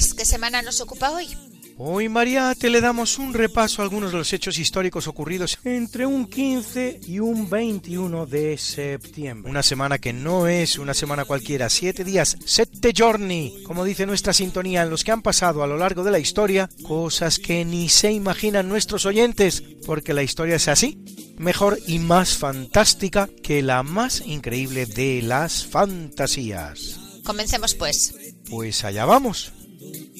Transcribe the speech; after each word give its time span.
Luis, 0.00 0.14
¿qué 0.14 0.24
semana 0.24 0.62
nos 0.62 0.80
ocupa 0.80 1.10
hoy? 1.10 1.28
Hoy, 1.76 2.08
Mariate, 2.08 2.70
le 2.70 2.80
damos 2.80 3.18
un 3.18 3.34
repaso 3.34 3.82
a 3.82 3.84
algunos 3.84 4.12
de 4.12 4.16
los 4.16 4.32
hechos 4.32 4.58
históricos 4.58 5.06
ocurridos 5.06 5.58
entre 5.62 6.06
un 6.06 6.26
15 6.26 7.00
y 7.06 7.18
un 7.18 7.50
21 7.50 8.24
de 8.24 8.56
septiembre. 8.56 9.50
Una 9.50 9.62
semana 9.62 9.98
que 9.98 10.14
no 10.14 10.46
es 10.46 10.78
una 10.78 10.94
semana 10.94 11.26
cualquiera, 11.26 11.68
siete 11.68 12.02
días, 12.02 12.38
sette 12.46 12.94
giorni, 12.94 13.62
como 13.66 13.84
dice 13.84 14.06
nuestra 14.06 14.32
sintonía, 14.32 14.84
en 14.84 14.88
los 14.88 15.04
que 15.04 15.12
han 15.12 15.20
pasado 15.20 15.62
a 15.62 15.66
lo 15.66 15.76
largo 15.76 16.02
de 16.02 16.12
la 16.12 16.18
historia 16.18 16.70
cosas 16.82 17.38
que 17.38 17.66
ni 17.66 17.90
se 17.90 18.10
imaginan 18.10 18.70
nuestros 18.70 19.04
oyentes, 19.04 19.62
porque 19.84 20.14
la 20.14 20.22
historia 20.22 20.56
es 20.56 20.68
así, 20.68 21.04
mejor 21.36 21.78
y 21.86 21.98
más 21.98 22.38
fantástica 22.38 23.28
que 23.42 23.60
la 23.60 23.82
más 23.82 24.22
increíble 24.24 24.86
de 24.86 25.20
las 25.20 25.66
fantasías. 25.66 26.98
Comencemos 27.22 27.74
pues. 27.74 28.14
Pues 28.48 28.82
allá 28.84 29.04
vamos. 29.04 29.52
En 29.80 30.10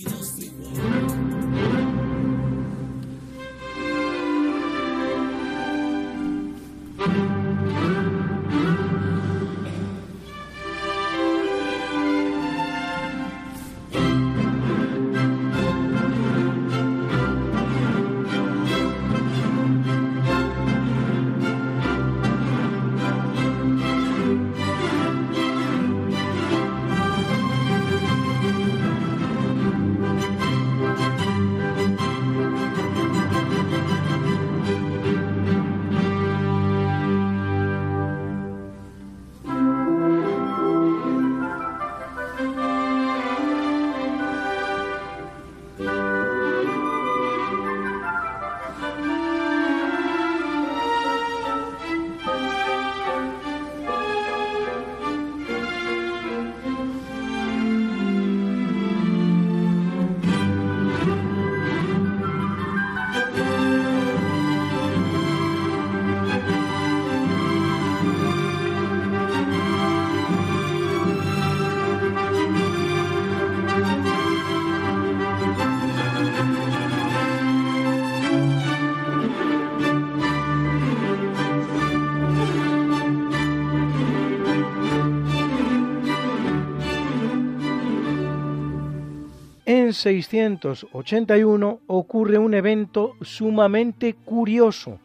681 90.00 91.80
ocurre 91.86 92.38
un 92.38 92.54
evento 92.54 93.16
sumamente 93.20 94.14
curioso. 94.14 94.98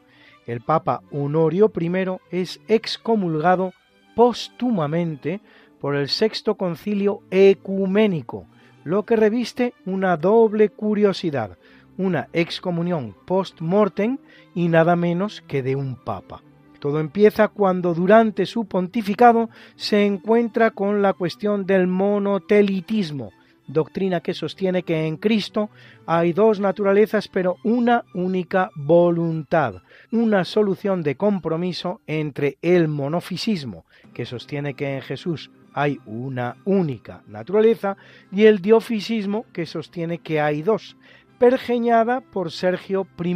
El 0.48 0.62
Papa 0.62 1.02
Honorio 1.12 1.72
I 1.78 1.92
es 2.32 2.62
excomulgado 2.68 3.74
póstumamente 4.16 5.42
por 5.82 5.96
el 5.96 6.08
Sexto 6.08 6.56
Concilio 6.56 7.22
Ecuménico, 7.30 8.48
lo 8.84 9.04
que 9.04 9.18
reviste 9.18 9.74
una 9.86 10.16
doble 10.16 10.70
curiosidad, 10.70 11.58
una 11.98 12.30
excomunión 12.32 13.16
post-mortem 13.26 14.18
y 14.54 14.70
nada 14.70 14.96
menos 14.96 15.42
que 15.42 15.62
de 15.62 15.76
un 15.76 15.96
Papa. 15.96 16.42
Todo 16.80 17.00
empieza 17.00 17.50
cuando 17.50 17.94
durante 17.94 18.46
su 18.46 18.66
pontificado 18.66 19.50
se 19.76 20.06
encuentra 20.06 20.72
con 20.72 21.02
la 21.02 21.14
cuestión 21.14 21.66
del 21.66 21.88
monotelitismo, 21.88 23.32
doctrina 23.68 24.22
que 24.22 24.34
sostiene 24.34 24.84
que 24.84 25.08
en 25.08 25.18
Cristo 25.18 25.70
hay 26.06 26.34
dos 26.34 26.60
naturalezas 26.60 27.28
pero 27.28 27.58
una 27.64 28.06
única 28.14 28.70
voluntad, 28.76 29.82
una 30.12 30.46
solución 30.46 31.04
de 31.04 31.16
compromiso 31.16 32.02
entre 32.08 32.58
el 32.62 32.88
monofisismo, 32.88 33.86
que 34.14 34.26
sostiene 34.26 34.74
que 34.74 34.96
en 34.96 35.02
Jesús 35.02 35.52
hay 35.74 36.00
una 36.06 36.56
única 36.64 37.22
naturaleza, 37.28 37.98
y 38.32 38.46
el 38.46 38.62
diofisismo, 38.62 39.46
que 39.52 39.66
sostiene 39.66 40.20
que 40.20 40.40
hay 40.40 40.62
dos, 40.62 40.96
pergeñada 41.38 42.22
por 42.22 42.52
Sergio 42.52 43.06
I, 43.22 43.36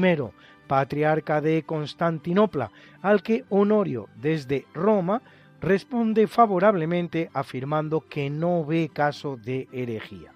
patriarca 0.68 1.42
de 1.42 1.64
Constantinopla, 1.64 2.72
al 3.02 3.22
que 3.24 3.44
Honorio 3.50 4.08
desde 4.16 4.66
Roma 4.74 5.22
responde 5.62 6.28
favorablemente 6.28 7.30
afirmando 7.34 8.02
que 8.02 8.30
no 8.30 8.66
ve 8.66 8.90
caso 8.92 9.38
de 9.38 9.68
herejía. 9.72 10.34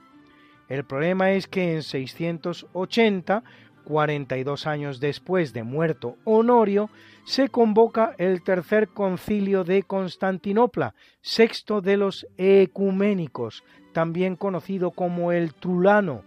El 0.68 0.84
problema 0.86 1.32
es 1.32 1.48
que 1.48 1.74
en 1.74 1.84
680, 1.84 3.44
42 3.86 4.68
años 4.68 5.00
después 5.00 5.54
de 5.54 5.64
muerto 5.64 6.18
Honorio, 6.24 6.90
se 7.26 7.50
convoca 7.50 8.16
el 8.18 8.42
tercer 8.44 8.90
concilio 8.90 9.64
de 9.64 9.84
Constantinopla, 9.84 10.96
sexto 11.22 11.82
de 11.82 11.98
los 11.98 12.26
ecuménicos, 12.38 13.64
también 13.94 14.36
conocido 14.36 14.92
como 14.92 15.32
el 15.32 15.54
Trulano, 15.54 16.24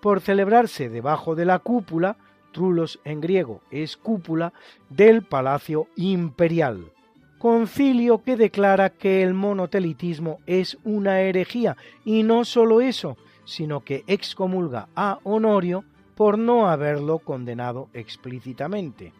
por 0.00 0.20
celebrarse 0.20 0.88
debajo 0.88 1.34
de 1.34 1.44
la 1.44 1.58
cúpula, 1.58 2.16
trulos 2.52 3.00
en 3.04 3.20
griego 3.20 3.60
es 3.70 3.96
cúpula, 3.96 4.52
del 4.88 5.22
Palacio 5.22 5.88
Imperial 5.96 6.92
concilio 7.40 8.22
que 8.22 8.36
declara 8.36 8.90
que 8.90 9.22
el 9.22 9.32
monotelitismo 9.32 10.40
es 10.46 10.76
una 10.84 11.22
herejía 11.22 11.74
y 12.04 12.22
no 12.22 12.44
solo 12.44 12.82
eso, 12.82 13.16
sino 13.46 13.80
que 13.80 14.04
excomulga 14.06 14.88
a 14.94 15.20
Honorio 15.24 15.82
por 16.14 16.36
no 16.38 16.68
haberlo 16.68 17.18
condenado 17.18 17.88
explícitamente. 17.94 19.14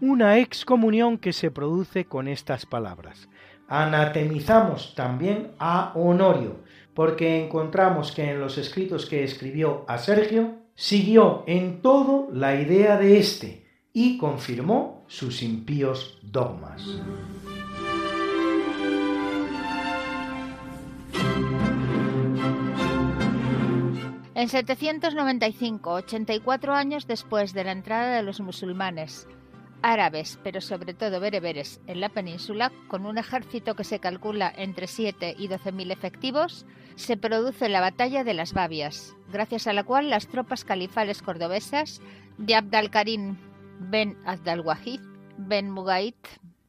Una 0.00 0.38
excomunión 0.40 1.18
que 1.18 1.32
se 1.32 1.52
produce 1.52 2.04
con 2.04 2.26
estas 2.26 2.66
palabras. 2.66 3.28
Anatemizamos 3.68 4.96
también 4.96 5.52
a 5.60 5.92
Honorio, 5.94 6.56
porque 6.94 7.44
encontramos 7.44 8.10
que 8.10 8.28
en 8.28 8.40
los 8.40 8.58
escritos 8.58 9.06
que 9.06 9.22
escribió 9.22 9.84
a 9.86 9.98
Sergio, 9.98 10.56
siguió 10.74 11.44
en 11.46 11.80
todo 11.80 12.26
la 12.32 12.56
idea 12.56 12.96
de 12.96 13.20
éste 13.20 13.61
y 13.92 14.16
confirmó 14.18 15.04
sus 15.08 15.42
impíos 15.42 16.18
dogmas. 16.22 16.82
En 24.34 24.48
795, 24.48 25.90
84 25.92 26.74
años 26.74 27.06
después 27.06 27.52
de 27.52 27.64
la 27.64 27.72
entrada 27.72 28.16
de 28.16 28.22
los 28.22 28.40
musulmanes, 28.40 29.28
árabes, 29.82 30.38
pero 30.42 30.60
sobre 30.60 30.94
todo 30.94 31.20
bereberes, 31.20 31.80
en 31.86 32.00
la 32.00 32.08
península, 32.08 32.72
con 32.88 33.06
un 33.06 33.18
ejército 33.18 33.76
que 33.76 33.84
se 33.84 34.00
calcula 34.00 34.52
entre 34.56 34.86
7 34.86 35.36
y 35.38 35.48
12.000 35.48 35.92
efectivos, 35.92 36.66
se 36.96 37.16
produce 37.16 37.68
la 37.68 37.80
batalla 37.80 38.24
de 38.24 38.34
las 38.34 38.52
Babias, 38.52 39.14
gracias 39.30 39.66
a 39.66 39.72
la 39.72 39.84
cual 39.84 40.10
las 40.10 40.26
tropas 40.26 40.64
califales 40.64 41.22
cordobesas 41.22 42.00
de 42.38 42.54
Abd 42.56 42.74
al-Karim 42.74 43.36
ben 43.90 44.16
Abd 44.26 44.48
al-Wahid 44.48 45.00
ben 45.36 45.70
Mugait 45.70 46.16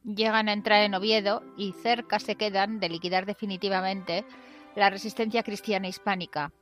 llegan 0.04 0.48
a 0.48 0.52
entrar 0.52 0.82
en 0.82 0.94
Oviedo 0.94 1.42
y 1.56 1.72
cerca 1.72 2.18
se 2.18 2.36
quedan 2.36 2.80
de 2.80 2.88
liquidar 2.88 3.26
definitivamente 3.26 4.24
la 4.74 4.90
resistencia 4.90 5.42
cristiana 5.42 5.88
hispánica. 5.88 6.52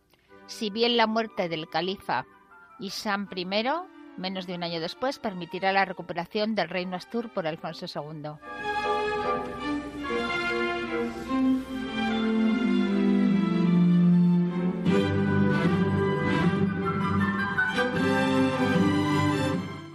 Si 0.46 0.70
bien 0.70 0.96
la 0.96 1.06
muerte 1.06 1.48
del 1.48 1.68
califa 1.68 2.26
Isam 2.78 3.28
I 3.34 3.46
menos 4.16 4.46
de 4.46 4.54
un 4.54 4.62
año 4.62 4.80
después, 4.80 5.18
permitirá 5.18 5.72
la 5.72 5.84
recuperación 5.84 6.54
del 6.54 6.68
reino 6.68 6.96
Astur 6.96 7.32
por 7.32 7.46
Alfonso 7.46 7.86
II. 7.86 8.71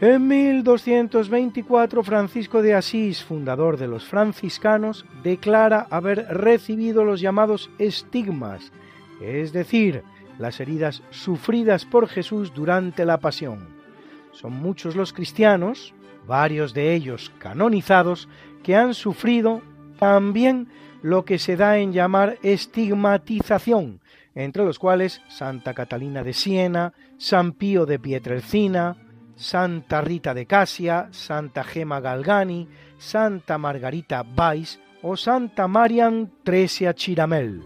En 0.09 0.25
1224, 0.25 2.01
Francisco 2.01 2.61
de 2.61 2.73
Asís, 2.73 3.25
fundador 3.25 3.75
de 3.75 3.89
los 3.89 4.05
franciscanos, 4.05 5.05
declara 5.21 5.85
haber 5.89 6.27
recibido 6.29 7.03
los 7.03 7.19
llamados 7.19 7.69
estigmas, 7.77 8.71
es 9.21 9.51
decir, 9.51 10.03
las 10.39 10.61
heridas 10.61 11.03
sufridas 11.09 11.83
por 11.83 12.07
Jesús 12.07 12.53
durante 12.53 13.03
la 13.03 13.17
pasión. 13.17 13.67
Son 14.31 14.53
muchos 14.53 14.95
los 14.95 15.11
cristianos, 15.11 15.93
varios 16.25 16.73
de 16.73 16.95
ellos 16.95 17.33
canonizados, 17.37 18.29
que 18.63 18.77
han 18.77 18.93
sufrido 18.93 19.61
también 19.99 20.69
lo 21.01 21.25
que 21.25 21.37
se 21.37 21.57
da 21.57 21.79
en 21.79 21.91
llamar 21.91 22.37
estigmatización, 22.43 23.99
entre 24.35 24.63
los 24.63 24.79
cuales 24.79 25.21
Santa 25.27 25.73
Catalina 25.73 26.23
de 26.23 26.31
Siena, 26.31 26.93
San 27.17 27.51
Pío 27.51 27.85
de 27.85 27.99
Pietrelcina, 27.99 28.95
Santa 29.37 30.01
Rita 30.01 30.33
de 30.33 30.45
Casia, 30.45 31.07
Santa 31.11 31.63
Gema 31.63 32.01
Galgani, 32.01 32.67
Santa 32.97 33.57
Margarita 33.57 34.23
Vais 34.23 34.81
o 35.01 35.15
Santa 35.15 35.69
Marian 35.69 36.29
Tresia 36.43 36.93
Chiramel. 36.93 37.63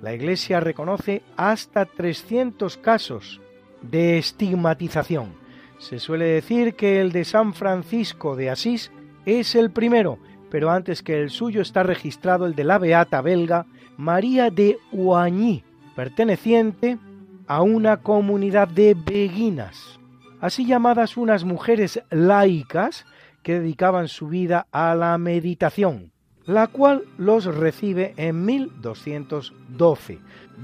La 0.00 0.14
Iglesia 0.14 0.60
reconoce 0.60 1.22
hasta 1.36 1.84
300 1.84 2.78
casos 2.78 3.42
de 3.82 4.16
estigmatización 4.16 5.46
se 5.78 6.00
suele 6.00 6.24
decir 6.26 6.74
que 6.74 7.00
el 7.00 7.12
de 7.12 7.24
San 7.24 7.54
Francisco 7.54 8.34
de 8.34 8.50
Asís 8.50 8.90
es 9.24 9.54
el 9.54 9.70
primero, 9.70 10.18
pero 10.50 10.70
antes 10.70 11.02
que 11.02 11.20
el 11.20 11.30
suyo 11.30 11.62
está 11.62 11.84
registrado 11.84 12.46
el 12.46 12.54
de 12.54 12.64
la 12.64 12.78
beata 12.78 13.20
belga 13.22 13.66
María 13.96 14.50
de 14.50 14.78
Oigny, 14.92 15.62
perteneciente 15.94 16.98
a 17.46 17.62
una 17.62 17.98
comunidad 17.98 18.68
de 18.68 18.94
beguinas, 18.94 19.97
así 20.40 20.66
llamadas 20.66 21.16
unas 21.16 21.44
mujeres 21.44 22.02
laicas 22.10 23.06
que 23.42 23.60
dedicaban 23.60 24.08
su 24.08 24.28
vida 24.28 24.66
a 24.72 24.94
la 24.94 25.16
meditación, 25.18 26.12
la 26.44 26.66
cual 26.66 27.04
los 27.16 27.44
recibe 27.44 28.14
en 28.16 28.44
1212, 28.44 30.18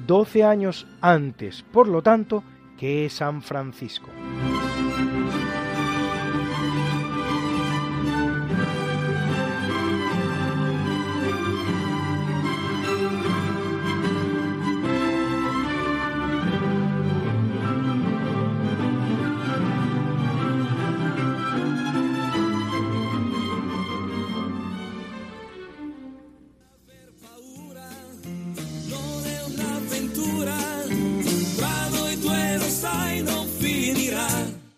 12 0.06 0.44
años 0.44 0.86
antes, 1.00 1.62
por 1.72 1.88
lo 1.88 2.02
tanto, 2.02 2.42
que 2.78 3.08
San 3.10 3.42
Francisco. 3.42 4.08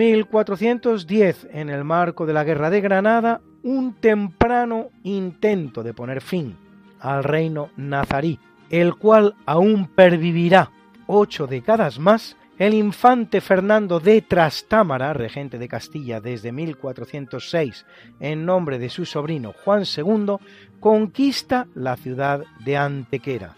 1410, 0.00 1.48
en 1.52 1.68
el 1.68 1.84
marco 1.84 2.24
de 2.24 2.32
la 2.32 2.42
Guerra 2.42 2.70
de 2.70 2.80
Granada, 2.80 3.42
un 3.62 3.92
temprano 3.92 4.88
intento 5.02 5.82
de 5.82 5.92
poner 5.92 6.22
fin 6.22 6.56
al 7.00 7.22
reino 7.22 7.68
nazarí, 7.76 8.38
el 8.70 8.94
cual 8.94 9.34
aún 9.44 9.88
pervivirá 9.88 10.70
ocho 11.06 11.46
décadas 11.46 11.98
más, 11.98 12.38
el 12.56 12.72
infante 12.72 13.42
Fernando 13.42 14.00
de 14.00 14.22
Trastámara, 14.22 15.12
regente 15.12 15.58
de 15.58 15.68
Castilla 15.68 16.22
desde 16.22 16.50
1406, 16.50 17.84
en 18.20 18.46
nombre 18.46 18.78
de 18.78 18.88
su 18.88 19.04
sobrino 19.04 19.52
Juan 19.52 19.82
II, 19.84 20.36
conquista 20.80 21.66
la 21.74 21.98
ciudad 21.98 22.44
de 22.64 22.78
Antequera. 22.78 23.54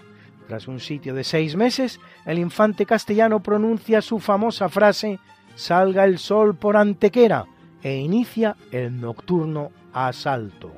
Tras 0.48 0.66
un 0.66 0.80
sitio 0.80 1.14
de 1.14 1.22
seis 1.22 1.54
meses, 1.54 2.00
el 2.26 2.40
infante 2.40 2.84
castellano 2.84 3.44
pronuncia 3.44 4.02
su 4.02 4.18
famosa 4.18 4.68
frase 4.68 5.20
salga 5.54 6.04
el 6.04 6.18
sol 6.18 6.56
por 6.56 6.76
Antequera 6.76 7.46
e 7.82 7.96
inicia 7.96 8.56
el 8.70 9.00
nocturno 9.00 9.72
asalto. 9.92 10.72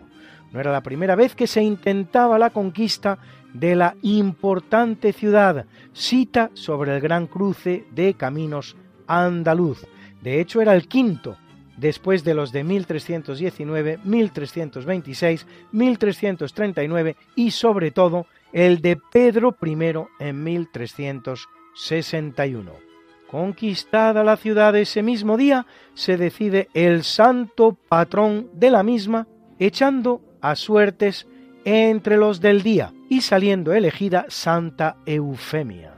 No 0.52 0.61
era 0.61 0.73
la 0.73 0.83
primera 0.83 1.16
vez 1.16 1.35
que 1.35 1.47
se 1.47 1.62
intentaba 1.62 2.38
la 2.38 2.50
conquista 2.50 3.19
de 3.52 3.76
la 3.76 3.95
importante 4.02 5.12
ciudad, 5.12 5.66
cita 5.93 6.50
sobre 6.54 6.95
el 6.95 7.00
gran 7.00 7.26
cruce 7.26 7.85
de 7.93 8.14
caminos 8.14 8.76
andaluz. 9.07 9.87
De 10.23 10.40
hecho, 10.40 10.61
era 10.61 10.75
el 10.75 10.88
quinto, 10.88 11.37
después 11.76 12.25
de 12.25 12.35
los 12.35 12.50
de 12.52 12.64
1319, 12.64 14.00
1326, 14.04 15.47
1339 15.73 17.16
y 17.37 17.50
sobre 17.50 17.90
todo 17.90 18.26
el 18.52 18.81
de 18.81 18.97
Pedro 18.97 19.57
I 19.61 19.76
en 20.21 20.45
1361. 20.45 22.84
Conquistada 23.35 24.23
la 24.23 24.37
ciudad 24.37 24.76
ese 24.76 25.03
mismo 25.03 25.37
día, 25.37 25.67
se 25.95 26.17
decide 26.17 26.69
el 26.73 27.03
santo 27.03 27.76
patrón 27.88 28.49
de 28.53 28.71
la 28.71 28.85
misma, 28.85 29.26
echando 29.59 30.21
a 30.41 30.55
suertes 30.55 31.26
entre 31.64 32.17
los 32.17 32.41
del 32.41 32.62
día 32.62 32.93
y 33.11 33.23
saliendo 33.23 33.73
elegida 33.73 34.26
Santa 34.29 34.99
Eufemia. 35.05 35.95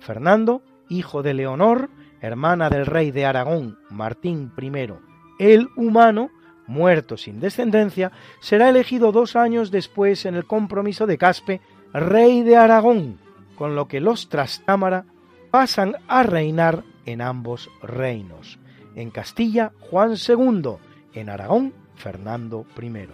Fernando, 0.00 0.60
hijo 0.90 1.22
de 1.22 1.32
Leonor, 1.32 1.88
hermana 2.20 2.68
del 2.68 2.84
rey 2.84 3.12
de 3.12 3.24
Aragón, 3.24 3.78
Martín 3.88 4.52
I, 4.60 4.92
el 5.38 5.68
humano, 5.74 6.28
muerto 6.66 7.16
sin 7.16 7.40
descendencia, 7.40 8.12
será 8.42 8.68
elegido 8.68 9.10
dos 9.10 9.36
años 9.36 9.70
después 9.70 10.26
en 10.26 10.34
el 10.34 10.44
compromiso 10.44 11.06
de 11.06 11.16
Caspe, 11.16 11.62
rey 11.94 12.42
de 12.42 12.58
Aragón, 12.58 13.18
con 13.56 13.74
lo 13.74 13.88
que 13.88 14.00
los 14.00 14.28
Trastámara 14.28 15.06
pasan 15.50 15.96
a 16.08 16.22
reinar 16.22 16.84
en 17.06 17.20
ambos 17.20 17.70
reinos. 17.82 18.58
En 18.94 19.10
Castilla, 19.10 19.72
Juan 19.80 20.14
II, 20.16 20.76
en 21.14 21.28
Aragón, 21.28 21.72
Fernando 21.94 22.66
I. 22.80 23.08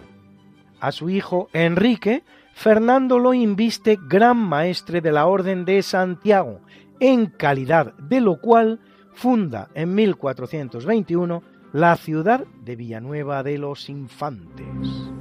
A 0.79 0.91
su 0.91 1.09
hijo 1.09 1.49
Enrique, 1.53 2.23
Fernando 2.53 3.19
lo 3.19 3.33
inviste 3.33 3.97
gran 4.07 4.37
maestre 4.37 5.01
de 5.01 5.11
la 5.11 5.25
Orden 5.27 5.65
de 5.65 5.81
Santiago, 5.81 6.61
en 6.99 7.27
calidad 7.27 7.93
de 7.95 8.21
lo 8.21 8.39
cual 8.39 8.79
funda 9.13 9.69
en 9.73 9.95
1421 9.95 11.43
la 11.73 11.95
ciudad 11.97 12.45
de 12.63 12.75
Villanueva 12.75 13.43
de 13.43 13.57
los 13.57 13.89
Infantes. 13.89 15.14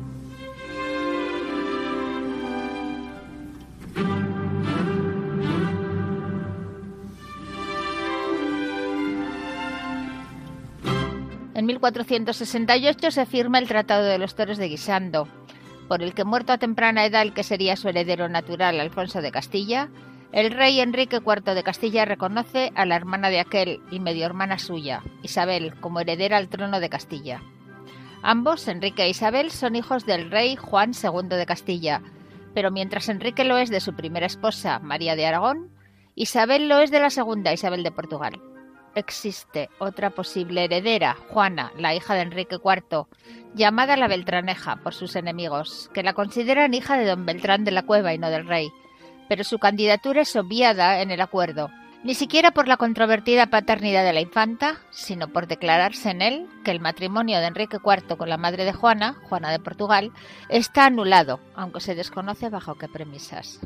En 11.64 11.68
1468 11.68 13.11
se 13.11 13.25
firma 13.25 13.59
el 13.59 13.68
Tratado 13.68 14.04
de 14.04 14.18
los 14.18 14.35
Toros 14.35 14.59
de 14.59 14.68
Guisando, 14.68 15.26
por 15.88 16.02
el 16.02 16.12
que 16.12 16.25
muerto 16.25 16.52
a 16.52 16.59
temprana 16.59 17.06
edad 17.06 17.23
el 17.23 17.33
que 17.33 17.42
sería 17.42 17.75
su 17.76 17.88
heredero 17.88 18.28
natural, 18.28 18.78
Alfonso 18.80 19.23
de 19.23 19.33
Castilla, 19.33 19.88
el 20.30 20.50
rey 20.50 20.80
Enrique 20.80 21.23
IV 21.26 21.54
de 21.54 21.62
Castilla 21.62 22.04
reconoce 22.04 22.71
a 22.75 22.85
la 22.85 22.97
hermana 22.97 23.30
de 23.30 23.40
aquel 23.40 23.80
y 23.90 23.99
medio 23.99 24.26
hermana 24.26 24.59
suya, 24.59 25.02
Isabel, 25.23 25.73
como 25.80 26.00
heredera 26.00 26.37
al 26.37 26.50
trono 26.50 26.80
de 26.80 26.90
Castilla. 26.90 27.40
Ambos, 28.21 28.68
Enrique 28.68 29.04
e 29.04 29.09
Isabel, 29.09 29.50
son 29.50 29.75
hijos 29.75 30.04
del 30.04 30.30
rey 30.30 30.56
Juan 30.56 30.92
II 30.92 31.28
de 31.30 31.47
Castilla, 31.47 32.02
pero 32.52 32.73
mientras 32.73 33.09
Enrique 33.09 33.42
lo 33.42 33.56
es 33.56 33.71
de 33.71 33.80
su 33.80 33.94
primera 33.94 34.26
esposa, 34.26 34.80
María 34.80 35.16
de 35.16 35.25
Aragón, 35.25 35.71
Isabel 36.14 36.68
lo 36.68 36.80
es 36.80 36.90
de 36.90 37.00
la 37.00 37.09
segunda, 37.09 37.54
Isabel 37.54 37.83
de 37.83 37.90
Portugal. 37.90 38.35
Existe 38.94 39.70
otra 39.78 40.10
posible 40.10 40.64
heredera, 40.64 41.16
Juana, 41.28 41.72
la 41.76 41.94
hija 41.94 42.14
de 42.14 42.22
Enrique 42.22 42.56
IV, 42.56 43.06
llamada 43.54 43.96
la 43.96 44.08
Beltraneja 44.08 44.76
por 44.76 44.94
sus 44.94 45.16
enemigos, 45.16 45.90
que 45.92 46.02
la 46.02 46.14
consideran 46.14 46.74
hija 46.74 46.96
de 46.96 47.06
don 47.06 47.26
Beltrán 47.26 47.64
de 47.64 47.70
la 47.72 47.82
Cueva 47.82 48.14
y 48.14 48.18
no 48.18 48.30
del 48.30 48.46
rey 48.46 48.72
pero 49.28 49.44
su 49.44 49.58
candidatura 49.58 50.22
es 50.22 50.36
obviada 50.36 51.00
en 51.00 51.10
el 51.10 51.20
acuerdo, 51.20 51.70
ni 52.02 52.14
siquiera 52.14 52.50
por 52.50 52.68
la 52.68 52.76
controvertida 52.76 53.46
paternidad 53.46 54.04
de 54.04 54.12
la 54.12 54.20
infanta, 54.20 54.76
sino 54.90 55.28
por 55.28 55.46
declararse 55.46 56.10
en 56.10 56.22
él 56.22 56.46
que 56.64 56.70
el 56.70 56.80
matrimonio 56.80 57.40
de 57.40 57.46
Enrique 57.46 57.78
IV 57.84 58.16
con 58.16 58.28
la 58.28 58.36
madre 58.36 58.64
de 58.64 58.72
Juana, 58.72 59.16
Juana 59.28 59.50
de 59.50 59.58
Portugal, 59.58 60.12
está 60.48 60.86
anulado, 60.86 61.40
aunque 61.54 61.80
se 61.80 61.94
desconoce 61.94 62.50
bajo 62.50 62.74
qué 62.74 62.88
premisas. 62.88 63.60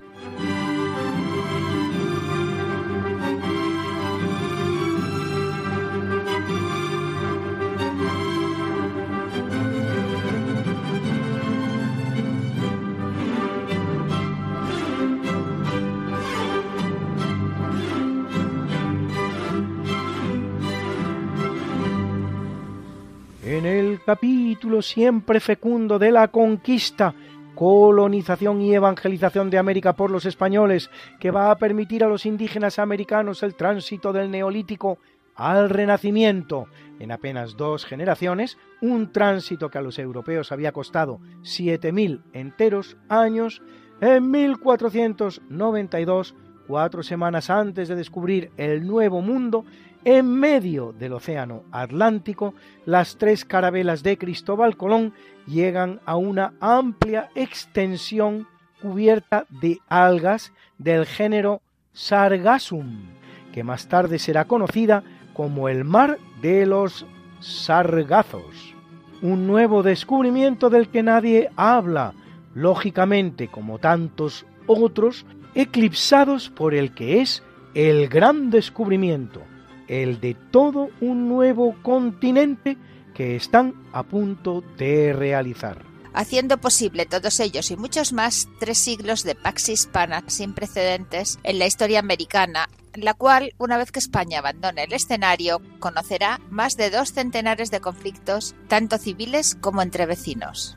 Capítulo 24.09 24.81
siempre 24.81 25.39
fecundo 25.39 25.99
de 25.99 26.11
la 26.11 26.29
conquista, 26.29 27.15
colonización 27.55 28.63
y 28.63 28.75
evangelización 28.75 29.51
de 29.51 29.59
América 29.59 29.93
por 29.93 30.11
los 30.11 30.25
españoles, 30.25 30.89
que 31.21 31.31
va 31.31 31.51
a 31.51 31.59
permitir 31.59 32.03
a 32.03 32.09
los 32.09 32.25
indígenas 32.25 32.79
americanos 32.79 33.43
el 33.43 33.55
tránsito 33.55 34.15
del 34.15 34.31
neolítico 34.31 34.97
al 35.35 35.69
renacimiento. 35.69 36.69
En 36.99 37.13
apenas 37.13 37.59
dos 37.59 37.85
generaciones, 37.85 38.57
un 38.81 39.13
tránsito 39.13 39.69
que 39.69 39.77
a 39.77 39.83
los 39.83 39.99
europeos 39.99 40.53
había 40.53 40.73
costado 40.73 41.21
7.000 41.43 42.23
enteros 42.33 42.97
años, 43.11 43.61
en 44.01 44.31
1492, 44.31 46.35
cuatro 46.67 47.03
semanas 47.03 47.51
antes 47.51 47.89
de 47.89 47.95
descubrir 47.95 48.53
el 48.57 48.87
Nuevo 48.87 49.21
Mundo, 49.21 49.67
en 50.05 50.27
medio 50.31 50.93
del 50.93 51.13
Océano 51.13 51.65
Atlántico, 51.73 52.55
las 52.85 53.17
tres 53.17 53.45
carabelas 53.45 54.03
de 54.03 54.19
Cristóbal 54.19 54.77
Colón 54.77 55.13
llegan 55.47 56.01
a 56.05 56.17
una 56.17 56.55
amplia 56.61 57.31
extensión 57.35 58.47
cubierta 58.81 59.47
de 59.49 59.79
algas 59.89 60.53
del 60.79 61.07
género 61.07 61.61
Sargassum, 61.93 63.07
que 63.53 63.65
más 63.65 63.89
tarde 63.89 64.19
será 64.19 64.45
conocida 64.45 65.03
como 65.35 65.69
el 65.69 65.85
mar 65.85 66.19
de 66.41 66.67
los 66.67 67.07
sargazos. 67.41 68.75
Un 69.21 69.47
nuevo 69.47 69.83
descubrimiento 69.83 70.71
del 70.71 70.89
que 70.89 71.03
nadie 71.03 71.51
habla, 71.57 72.15
lógicamente 72.55 73.49
como 73.49 73.79
tantos 73.79 74.47
otros, 74.67 75.27
eclipsados 75.55 76.51
por 76.51 76.75
el 76.75 76.93
que 76.93 77.21
es 77.21 77.43
el 77.75 78.09
gran 78.09 78.51
descubrimiento, 78.51 79.43
el 79.89 80.21
de 80.21 80.35
todo 80.35 80.91
un 81.01 81.29
nuevo 81.29 81.75
continente 81.83 82.77
que 83.15 83.35
están 83.37 83.75
a 83.93 84.05
punto 84.05 84.63
de 84.77 85.13
realizar. 85.13 85.85
Haciendo 86.15 86.59
posible 86.59 87.07
todos 87.07 87.41
ellos 87.41 87.71
y 87.71 87.77
muchos 87.77 88.13
más 88.13 88.49
tres 88.61 88.79
siglos 88.79 89.25
de 89.25 89.35
pax 89.35 89.69
hispana 89.69 90.23
sin 90.27 90.55
precedentes 90.55 91.39
en 91.43 91.59
la 91.59 91.67
historia 91.67 92.01
americana, 92.01 92.69
la 92.95 93.15
cual, 93.15 93.53
una 93.59 93.77
vez 93.77 93.93
que 93.93 93.99
España 93.99 94.39
abandone 94.39 94.85
el 94.85 94.93
escenario, 94.93 95.61
conocerá 95.79 96.41
más 96.51 96.77
de 96.77 96.91
dos 96.91 97.13
centenares 97.13 97.71
de 97.71 97.81
conflictos, 97.81 98.55
tanto 98.69 98.99
civiles 98.99 99.57
como 99.61 99.83
entre 99.83 100.07
vecinos. 100.07 100.77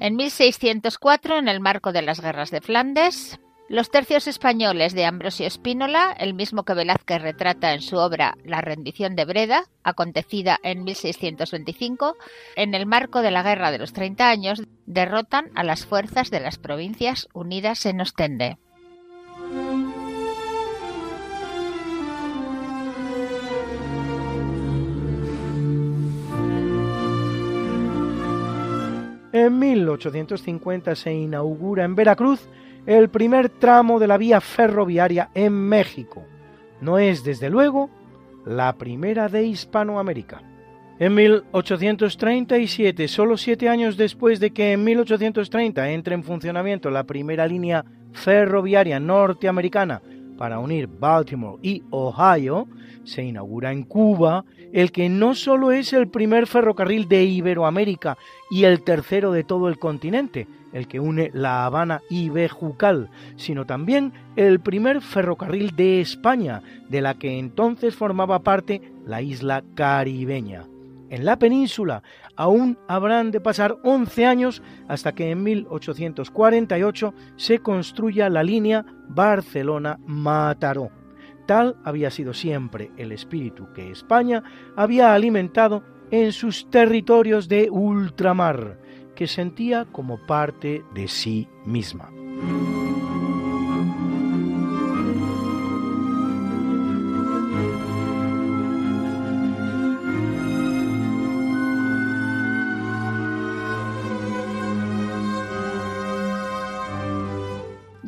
En 0.00 0.16
1604, 0.16 1.36
en 1.36 1.48
el 1.48 1.60
marco 1.60 1.92
de 1.92 2.00
las 2.00 2.22
guerras 2.22 2.50
de 2.50 2.62
Flandes, 2.62 3.38
los 3.68 3.90
tercios 3.90 4.26
españoles 4.26 4.94
de 4.94 5.04
Ambrosio 5.04 5.46
Espínola, 5.46 6.16
el 6.18 6.32
mismo 6.32 6.64
que 6.64 6.72
Velázquez 6.72 7.20
retrata 7.20 7.74
en 7.74 7.82
su 7.82 7.98
obra 7.98 8.38
La 8.42 8.62
rendición 8.62 9.14
de 9.14 9.26
Breda, 9.26 9.64
acontecida 9.84 10.58
en 10.62 10.84
1625, 10.84 12.16
en 12.56 12.74
el 12.74 12.86
marco 12.86 13.20
de 13.20 13.30
la 13.30 13.42
Guerra 13.42 13.70
de 13.70 13.78
los 13.78 13.92
Treinta 13.92 14.30
Años, 14.30 14.62
derrotan 14.86 15.50
a 15.54 15.64
las 15.64 15.84
fuerzas 15.84 16.30
de 16.30 16.40
las 16.40 16.56
provincias 16.56 17.28
unidas 17.34 17.84
en 17.84 18.00
Ostende. 18.00 18.56
En 29.32 29.58
1850 29.58 30.96
se 30.96 31.12
inaugura 31.12 31.84
en 31.84 31.94
Veracruz 31.94 32.48
el 32.86 33.08
primer 33.10 33.48
tramo 33.48 33.98
de 34.00 34.08
la 34.08 34.18
vía 34.18 34.40
ferroviaria 34.40 35.30
en 35.34 35.52
México. 35.52 36.24
No 36.80 36.98
es, 36.98 37.22
desde 37.22 37.50
luego, 37.50 37.90
la 38.44 38.72
primera 38.76 39.28
de 39.28 39.44
Hispanoamérica. 39.44 40.42
En 40.98 41.14
1837, 41.14 43.08
solo 43.08 43.36
siete 43.36 43.68
años 43.68 43.96
después 43.96 44.40
de 44.40 44.50
que 44.50 44.72
en 44.72 44.84
1830 44.84 45.90
entre 45.90 46.14
en 46.14 46.24
funcionamiento 46.24 46.90
la 46.90 47.04
primera 47.04 47.46
línea 47.46 47.84
ferroviaria 48.12 48.98
norteamericana 48.98 50.02
para 50.36 50.58
unir 50.58 50.88
Baltimore 50.88 51.58
y 51.62 51.82
Ohio, 51.90 52.66
se 53.04 53.22
inaugura 53.22 53.72
en 53.72 53.84
Cuba 53.84 54.44
el 54.72 54.92
que 54.92 55.08
no 55.08 55.34
solo 55.34 55.72
es 55.72 55.92
el 55.92 56.08
primer 56.08 56.46
ferrocarril 56.46 57.08
de 57.08 57.24
Iberoamérica 57.24 58.16
y 58.50 58.64
el 58.64 58.82
tercero 58.82 59.32
de 59.32 59.44
todo 59.44 59.68
el 59.68 59.78
continente, 59.78 60.46
el 60.72 60.86
que 60.86 61.00
une 61.00 61.30
La 61.34 61.66
Habana 61.66 62.02
y 62.08 62.28
Bejucal, 62.28 63.10
sino 63.36 63.66
también 63.66 64.12
el 64.36 64.60
primer 64.60 65.00
ferrocarril 65.00 65.74
de 65.74 66.00
España, 66.00 66.62
de 66.88 67.00
la 67.00 67.14
que 67.14 67.38
entonces 67.38 67.96
formaba 67.96 68.40
parte 68.40 68.80
la 69.04 69.22
isla 69.22 69.64
caribeña. 69.74 70.66
En 71.08 71.24
la 71.24 71.38
península 71.40 72.04
aún 72.36 72.78
habrán 72.86 73.32
de 73.32 73.40
pasar 73.40 73.76
11 73.82 74.26
años 74.26 74.62
hasta 74.86 75.12
que 75.12 75.32
en 75.32 75.42
1848 75.42 77.14
se 77.36 77.58
construya 77.58 78.28
la 78.28 78.44
línea 78.44 78.86
Barcelona-Mataró. 79.08 80.99
Tal 81.50 81.74
había 81.82 82.12
sido 82.12 82.32
siempre 82.32 82.92
el 82.96 83.10
espíritu 83.10 83.72
que 83.74 83.90
España 83.90 84.44
había 84.76 85.14
alimentado 85.14 85.82
en 86.12 86.30
sus 86.30 86.70
territorios 86.70 87.48
de 87.48 87.68
ultramar, 87.68 88.78
que 89.16 89.26
sentía 89.26 89.84
como 89.86 90.24
parte 90.28 90.84
de 90.94 91.08
sí 91.08 91.48
misma. 91.66 92.08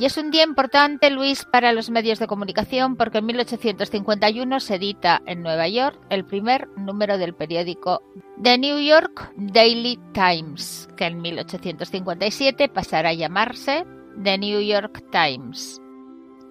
Y 0.02 0.06
es 0.06 0.16
un 0.16 0.32
día 0.32 0.42
importante, 0.42 1.10
Luis, 1.10 1.44
para 1.44 1.72
los 1.72 1.88
medios 1.88 2.18
de 2.18 2.26
comunicación 2.26 2.96
porque 2.96 3.18
en 3.18 3.26
1851 3.26 4.58
se 4.58 4.74
edita 4.74 5.22
en 5.26 5.42
Nueva 5.42 5.68
York 5.68 5.96
el 6.10 6.24
primer 6.24 6.66
número 6.76 7.18
del 7.18 7.36
periódico 7.36 8.02
The 8.42 8.58
New 8.58 8.80
York 8.80 9.32
Daily 9.36 10.00
Times, 10.12 10.88
que 10.96 11.04
en 11.04 11.20
1857 11.20 12.68
pasará 12.68 13.10
a 13.10 13.14
llamarse 13.14 13.84
The 14.20 14.38
New 14.38 14.60
York 14.60 15.04
Times. 15.12 15.80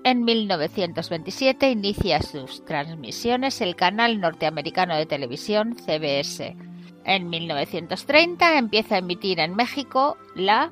En 0.06 0.24
1927 0.24 1.72
inicia 1.72 2.22
sus 2.22 2.64
transmisiones 2.64 3.60
el 3.60 3.76
canal 3.76 4.22
norteamericano 4.22 4.96
de 4.96 5.08
televisión 5.08 5.76
CBS. 5.76 6.56
En 7.04 7.30
1930 7.30 8.58
empieza 8.58 8.96
a 8.96 9.00
emitir 9.00 9.42
en 9.42 9.56
México 9.56 10.16
la 10.36 10.72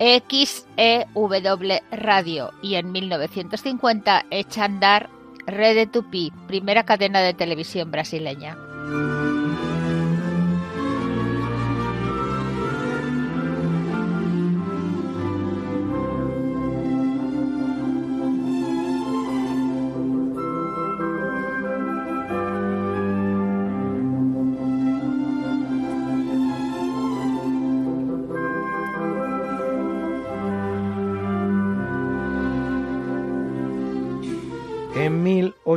XEW 0.00 1.78
Radio 1.92 2.52
y 2.62 2.76
en 2.76 2.90
1950 2.90 4.24
echa 4.30 4.62
a 4.62 4.64
andar 4.64 5.10
Rede 5.46 5.86
Tupi, 5.86 6.32
primera 6.46 6.84
cadena 6.84 7.20
de 7.20 7.34
televisión 7.34 7.90
brasileña. 7.90 8.56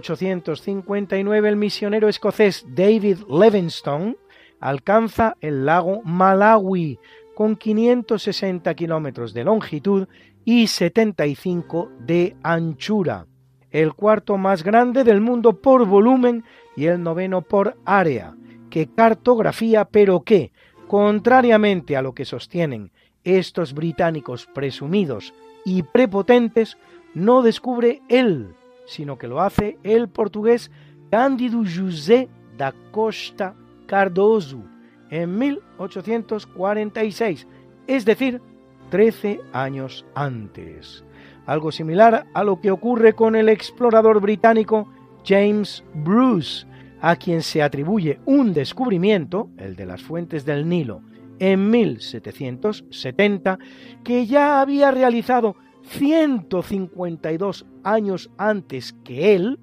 1859 0.03 1.49
el 1.49 1.55
misionero 1.55 2.09
escocés 2.09 2.65
David 2.67 3.19
Livingstone 3.29 4.17
alcanza 4.59 5.37
el 5.39 5.65
lago 5.65 6.01
Malawi 6.03 6.99
con 7.33 7.55
560 7.55 8.73
kilómetros 8.75 9.33
de 9.33 9.45
longitud 9.45 10.07
y 10.45 10.67
75 10.67 11.89
de 11.99 12.35
anchura, 12.43 13.27
el 13.71 13.93
cuarto 13.93 14.37
más 14.37 14.63
grande 14.63 15.03
del 15.03 15.21
mundo 15.21 15.61
por 15.61 15.87
volumen 15.87 16.43
y 16.75 16.85
el 16.85 17.01
noveno 17.01 17.41
por 17.41 17.77
área, 17.85 18.35
que 18.69 18.87
cartografía 18.87 19.85
pero 19.85 20.21
que, 20.21 20.51
contrariamente 20.87 21.95
a 21.95 22.01
lo 22.01 22.13
que 22.13 22.25
sostienen 22.25 22.91
estos 23.23 23.73
británicos 23.73 24.47
presumidos 24.53 25.33
y 25.65 25.83
prepotentes, 25.83 26.77
no 27.13 27.41
descubre 27.41 28.01
él, 28.09 28.53
sino 28.85 29.17
que 29.17 29.27
lo 29.27 29.41
hace 29.41 29.77
el 29.83 30.09
portugués 30.09 30.71
Cândido 31.11 31.63
José 31.63 32.27
da 32.57 32.73
Costa 32.91 33.55
Cardoso 33.85 34.63
en 35.09 35.37
1846, 35.37 37.47
es 37.85 38.05
decir, 38.05 38.41
13 38.89 39.41
años 39.53 40.05
antes. 40.15 41.03
Algo 41.45 41.71
similar 41.71 42.25
a 42.33 42.43
lo 42.43 42.59
que 42.59 42.71
ocurre 42.71 43.13
con 43.13 43.35
el 43.35 43.49
explorador 43.49 44.19
británico 44.21 44.87
James 45.25 45.83
Bruce, 45.93 46.65
a 47.01 47.15
quien 47.15 47.41
se 47.41 47.61
atribuye 47.61 48.19
un 48.25 48.53
descubrimiento, 48.53 49.49
el 49.57 49.75
de 49.75 49.85
las 49.85 50.01
fuentes 50.01 50.45
del 50.45 50.67
Nilo, 50.67 51.01
en 51.39 51.69
1770, 51.69 53.59
que 54.03 54.25
ya 54.25 54.61
había 54.61 54.91
realizado 54.91 55.55
152 55.83 57.65
años 57.83 58.29
antes 58.37 58.93
que 59.03 59.35
él, 59.35 59.59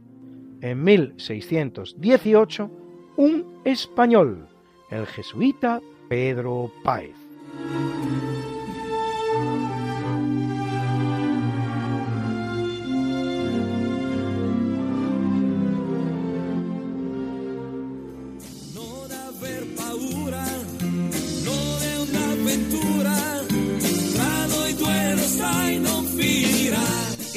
en 0.60 0.82
1618, 0.84 2.70
un 3.16 3.60
español, 3.64 4.48
el 4.90 5.06
jesuita 5.06 5.80
Pedro 6.08 6.70
Páez. 6.84 7.16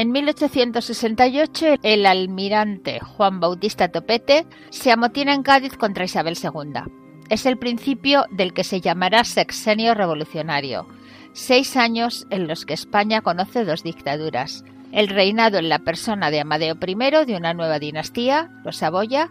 En 0.00 0.12
1868, 0.12 1.74
el 1.82 2.06
almirante 2.06 3.00
Juan 3.00 3.38
Bautista 3.38 3.88
Topete 3.88 4.46
se 4.70 4.90
amotina 4.90 5.34
en 5.34 5.42
Cádiz 5.42 5.76
contra 5.76 6.06
Isabel 6.06 6.38
II. 6.42 6.90
Es 7.28 7.44
el 7.44 7.58
principio 7.58 8.24
del 8.30 8.54
que 8.54 8.64
se 8.64 8.80
llamará 8.80 9.24
sexenio 9.24 9.92
revolucionario, 9.92 10.86
seis 11.34 11.76
años 11.76 12.26
en 12.30 12.48
los 12.48 12.64
que 12.64 12.72
España 12.72 13.20
conoce 13.20 13.66
dos 13.66 13.82
dictaduras. 13.82 14.64
El 14.90 15.08
reinado 15.08 15.58
en 15.58 15.68
la 15.68 15.80
persona 15.80 16.30
de 16.30 16.40
Amadeo 16.40 16.76
I 16.80 17.26
de 17.26 17.36
una 17.36 17.52
nueva 17.52 17.78
dinastía, 17.78 18.48
los 18.64 18.78
Saboya, 18.78 19.28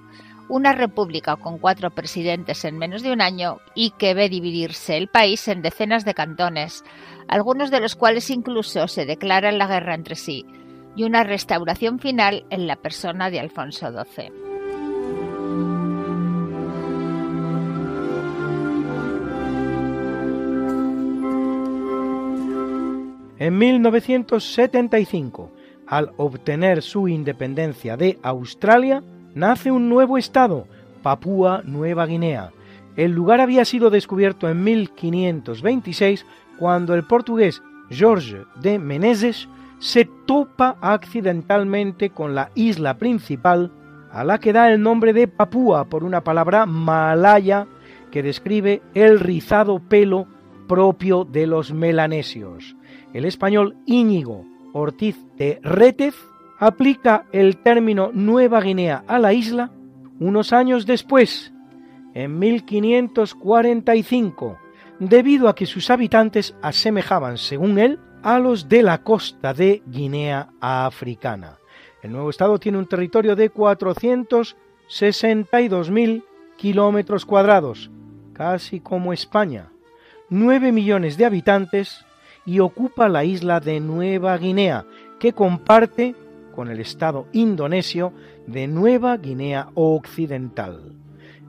una 0.49 0.73
república 0.73 1.35
con 1.35 1.57
cuatro 1.57 1.89
presidentes 1.89 2.63
en 2.63 2.77
menos 2.77 3.01
de 3.01 3.11
un 3.11 3.21
año 3.21 3.57
y 3.73 3.89
que 3.91 4.13
ve 4.13 4.29
dividirse 4.29 4.97
el 4.97 5.07
país 5.07 5.47
en 5.47 5.63
decenas 5.63 6.05
de 6.05 6.13
cantones, 6.13 6.83
algunos 7.27 7.71
de 7.71 7.79
los 7.79 7.95
cuales 7.95 8.29
incluso 8.29 8.87
se 8.87 9.07
declaran 9.07 9.57
la 9.57 9.67
guerra 9.67 9.95
entre 9.95 10.15
sí, 10.15 10.45
y 10.95 11.03
una 11.03 11.23
restauración 11.23 11.99
final 11.99 12.45
en 12.49 12.67
la 12.67 12.75
persona 12.75 13.29
de 13.29 13.39
Alfonso 13.39 13.91
XII. 13.91 14.31
En 23.39 23.57
1975, 23.57 25.51
al 25.87 26.11
obtener 26.17 26.81
su 26.81 27.07
independencia 27.07 27.95
de 27.95 28.19
Australia, 28.21 29.01
nace 29.33 29.71
un 29.71 29.87
nuevo 29.87 30.17
estado, 30.17 30.67
Papúa 31.01 31.61
Nueva 31.63 32.05
Guinea. 32.05 32.51
El 32.97 33.13
lugar 33.13 33.39
había 33.39 33.63
sido 33.63 33.89
descubierto 33.89 34.49
en 34.49 34.61
1526 34.63 36.25
cuando 36.57 36.93
el 36.93 37.05
portugués 37.05 37.61
Jorge 37.97 38.43
de 38.61 38.77
Menezes 38.77 39.47
se 39.79 40.05
topa 40.25 40.77
accidentalmente 40.81 42.11
con 42.11 42.35
la 42.35 42.51
isla 42.55 42.97
principal 42.97 43.71
a 44.11 44.23
la 44.23 44.39
que 44.39 44.53
da 44.53 44.71
el 44.71 44.81
nombre 44.81 45.11
de 45.13 45.27
Papúa 45.27 45.85
por 45.85 46.03
una 46.03 46.23
palabra 46.23 46.65
malaya 46.65 47.67
que 48.11 48.23
describe 48.23 48.81
el 48.93 49.19
rizado 49.19 49.79
pelo 49.79 50.27
propio 50.67 51.25
de 51.25 51.47
los 51.47 51.73
melanesios. 51.73 52.75
El 53.13 53.25
español 53.25 53.75
Íñigo 53.85 54.45
Ortiz 54.73 55.17
de 55.37 55.59
Rétez 55.63 56.15
aplica 56.59 57.25
el 57.31 57.57
término 57.57 58.11
Nueva 58.13 58.61
Guinea 58.61 59.03
a 59.07 59.17
la 59.19 59.33
isla 59.33 59.71
unos 60.19 60.53
años 60.53 60.85
después, 60.85 61.51
en 62.13 62.37
1545, 62.39 64.57
debido 64.99 65.47
a 65.47 65.55
que 65.55 65.65
sus 65.65 65.89
habitantes 65.89 66.53
asemejaban, 66.61 67.37
según 67.37 67.79
él, 67.79 67.99
a 68.23 68.39
los 68.39 68.67
de 68.67 68.83
la 68.83 69.03
costa 69.03 69.53
de 69.53 69.81
Guinea 69.85 70.49
Africana. 70.59 71.59
El 72.01 72.11
nuevo 72.11 72.29
estado 72.29 72.59
tiene 72.59 72.77
un 72.77 72.87
territorio 72.87 73.35
de 73.35 73.51
462.000 73.51 76.23
kilómetros 76.57 77.25
cuadrados, 77.25 77.89
casi 78.33 78.79
como 78.79 79.13
España, 79.13 79.71
9 80.29 80.71
millones 80.71 81.17
de 81.17 81.25
habitantes 81.25 82.05
y 82.45 82.59
ocupa 82.59 83.09
la 83.09 83.23
isla 83.23 83.59
de 83.59 83.79
Nueva 83.79 84.37
Guinea, 84.37 84.85
que 85.19 85.33
comparte 85.33 86.15
con 86.55 86.69
el 86.69 86.79
estado 86.79 87.25
indonesio 87.31 88.13
de 88.47 88.67
Nueva 88.67 89.17
Guinea 89.17 89.69
Occidental. 89.75 90.95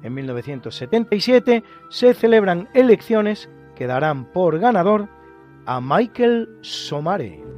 En 0.03 0.15
1977 0.15 1.63
se 1.89 2.15
celebran 2.15 2.69
elecciones 2.75 3.49
que 3.75 3.87
darán 3.87 4.27
por 4.27 4.59
ganador 4.59 5.09
a 5.67 5.81
Michael 5.81 6.49
Somare. 6.63 7.51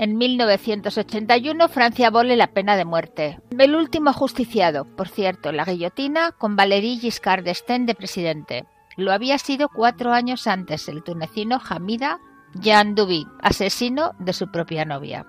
En 0.00 0.16
1981 0.16 1.68
Francia 1.68 2.06
abole 2.06 2.34
la 2.34 2.54
pena 2.54 2.74
de 2.74 2.86
muerte. 2.86 3.38
El 3.60 3.76
último 3.76 4.08
ajusticiado, 4.08 4.86
por 4.86 5.08
cierto, 5.08 5.52
la 5.52 5.66
guillotina, 5.66 6.32
con 6.32 6.56
Valéry 6.56 6.96
Giscard 6.96 7.44
d'Estaing 7.44 7.84
de 7.84 7.94
presidente. 7.94 8.64
Lo 8.96 9.12
había 9.12 9.36
sido 9.36 9.68
cuatro 9.68 10.12
años 10.12 10.46
antes 10.46 10.88
el 10.88 11.02
tunecino 11.02 11.60
Hamida 11.68 12.20
Jean 12.54 12.94
Duby, 12.94 13.26
asesino 13.42 14.12
de 14.18 14.32
su 14.32 14.50
propia 14.50 14.86
novia. 14.86 15.26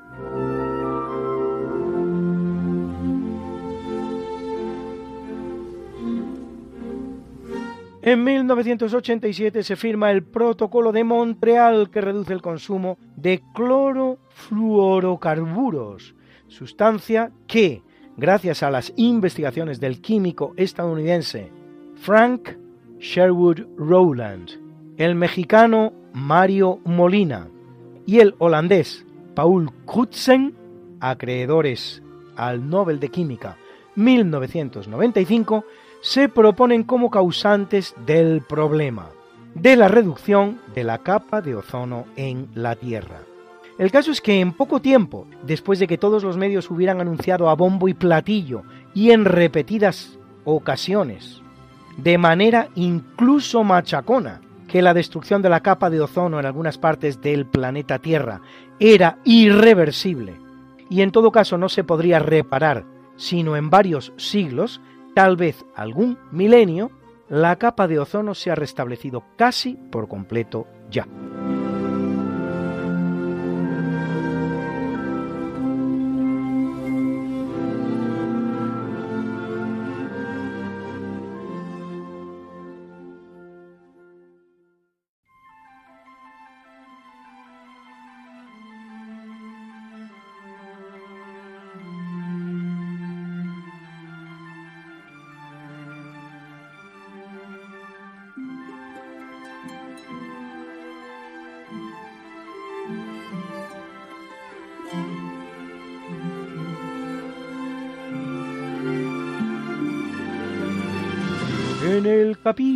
En 8.01 8.23
1987 8.23 9.61
se 9.61 9.75
firma 9.75 10.09
el 10.09 10.23
Protocolo 10.23 10.93
de 10.93 11.03
Montreal 11.03 11.89
que 11.89 11.99
reduce 11.99 12.31
el 12.31 12.41
consumo 12.41 12.97
de 13.17 13.43
clorofluorocarburos, 13.53 16.15
sustancia 16.47 17.33
que, 17.45 17.83
gracias 18.21 18.61
a 18.61 18.69
las 18.69 18.93
investigaciones 18.97 19.79
del 19.79 19.99
químico 19.99 20.53
estadounidense 20.55 21.51
Frank 21.95 22.49
Sherwood 22.99 23.61
Rowland, 23.77 24.51
el 24.97 25.15
mexicano 25.15 25.91
Mario 26.13 26.79
Molina 26.85 27.47
y 28.05 28.19
el 28.19 28.35
holandés 28.37 29.07
Paul 29.33 29.71
Crutzen, 29.85 30.53
acreedores 30.99 32.03
al 32.35 32.69
Nobel 32.69 32.99
de 32.99 33.09
Química 33.09 33.57
1995, 33.95 35.65
se 36.01 36.29
proponen 36.29 36.83
como 36.83 37.09
causantes 37.09 37.95
del 38.05 38.41
problema, 38.41 39.09
de 39.55 39.75
la 39.75 39.87
reducción 39.87 40.61
de 40.75 40.83
la 40.83 40.99
capa 40.99 41.41
de 41.41 41.55
ozono 41.55 42.05
en 42.15 42.49
la 42.53 42.75
Tierra. 42.75 43.30
El 43.81 43.91
caso 43.91 44.11
es 44.11 44.21
que 44.21 44.39
en 44.39 44.53
poco 44.53 44.79
tiempo, 44.79 45.25
después 45.41 45.79
de 45.79 45.87
que 45.87 45.97
todos 45.97 46.23
los 46.23 46.37
medios 46.37 46.69
hubieran 46.69 47.01
anunciado 47.01 47.49
a 47.49 47.55
bombo 47.55 47.87
y 47.87 47.95
platillo 47.95 48.61
y 48.93 49.09
en 49.09 49.25
repetidas 49.25 50.19
ocasiones, 50.45 51.41
de 51.97 52.19
manera 52.19 52.69
incluso 52.75 53.63
machacona, 53.63 54.39
que 54.67 54.83
la 54.83 54.93
destrucción 54.93 55.41
de 55.41 55.49
la 55.49 55.61
capa 55.61 55.89
de 55.89 55.99
ozono 55.99 56.39
en 56.39 56.45
algunas 56.45 56.77
partes 56.77 57.21
del 57.21 57.47
planeta 57.47 57.97
Tierra 57.97 58.41
era 58.79 59.17
irreversible 59.23 60.39
y 60.87 61.01
en 61.01 61.11
todo 61.11 61.31
caso 61.31 61.57
no 61.57 61.67
se 61.67 61.83
podría 61.83 62.19
reparar 62.19 62.85
sino 63.15 63.55
en 63.55 63.71
varios 63.71 64.13
siglos, 64.15 64.79
tal 65.15 65.37
vez 65.37 65.65
algún 65.75 66.19
milenio, 66.31 66.91
la 67.29 67.55
capa 67.55 67.87
de 67.87 67.97
ozono 67.97 68.35
se 68.35 68.51
ha 68.51 68.55
restablecido 68.55 69.23
casi 69.37 69.73
por 69.73 70.07
completo 70.07 70.67
ya. 70.91 71.07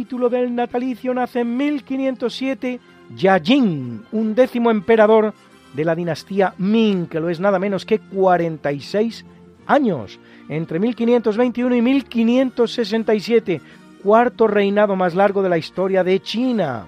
Capítulo 0.06 0.30
del 0.30 0.54
natalicio 0.54 1.15
nace 1.15 1.39
en 1.39 1.58
1507 1.58 2.80
Yajin, 3.15 4.06
un 4.12 4.36
décimo 4.36 4.70
emperador 4.70 5.34
de 5.74 5.84
la 5.84 5.96
dinastía 5.96 6.54
Ming, 6.60 7.08
que 7.08 7.20
lo 7.20 7.28
es 7.28 7.39
nada 7.39 7.58
menos 7.58 7.88
que 7.88 7.98
46 7.98 9.26
años, 9.65 10.20
entre 10.48 10.78
1521 10.78 11.76
y 11.76 11.82
1567, 11.82 13.62
cuarto 14.04 14.46
reinado 14.46 14.96
más 14.96 15.15
largo 15.15 15.41
de 15.41 15.50
la 15.50 15.58
historia 15.58 16.04
de 16.04 16.20
China. 16.20 16.86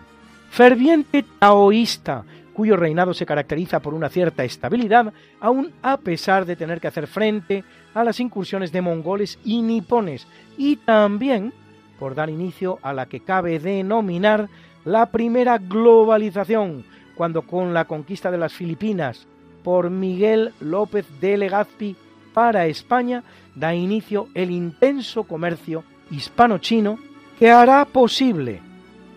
Ferviente 0.51 1.25
taoísta, 1.39 2.23
cuyo 2.53 2.77
reinado 2.77 3.15
se 3.15 3.25
caracteriza 3.25 3.79
por 3.79 3.95
una 3.95 4.09
cierta 4.09 4.43
estabilidad, 4.43 5.11
aun 5.39 5.71
a 5.81 5.97
pesar 5.97 6.45
de 6.45 6.55
tener 6.55 6.79
que 6.79 6.89
hacer 6.89 7.07
frente 7.07 7.63
a 7.95 8.03
las 8.03 8.19
incursiones 8.19 8.71
de 8.71 8.81
mongoles 8.81 9.39
y 9.43 9.63
nipones, 9.63 10.27
y 10.55 10.75
también 10.75 11.51
por 11.99 12.15
dar 12.15 12.29
inicio 12.29 12.79
a 12.81 12.93
la 12.93 13.07
que 13.07 13.21
cabe 13.21 13.59
denominar 13.59 14.49
la 14.85 15.11
primera 15.11 15.57
globalización, 15.57 16.85
cuando 17.15 17.41
con 17.41 17.73
la 17.73 17.85
conquista 17.85 18.31
de 18.31 18.37
las 18.37 18.53
Filipinas 18.53 19.27
por 19.63 19.89
Miguel 19.89 20.53
López 20.59 21.05
de 21.19 21.37
Legazpi 21.37 21.95
para 22.33 22.67
España 22.67 23.23
da 23.55 23.73
inicio 23.73 24.27
el 24.33 24.51
intenso 24.51 25.23
comercio 25.23 25.83
hispano-chino 26.11 26.99
que 27.39 27.51
hará 27.51 27.83
posible 27.85 28.61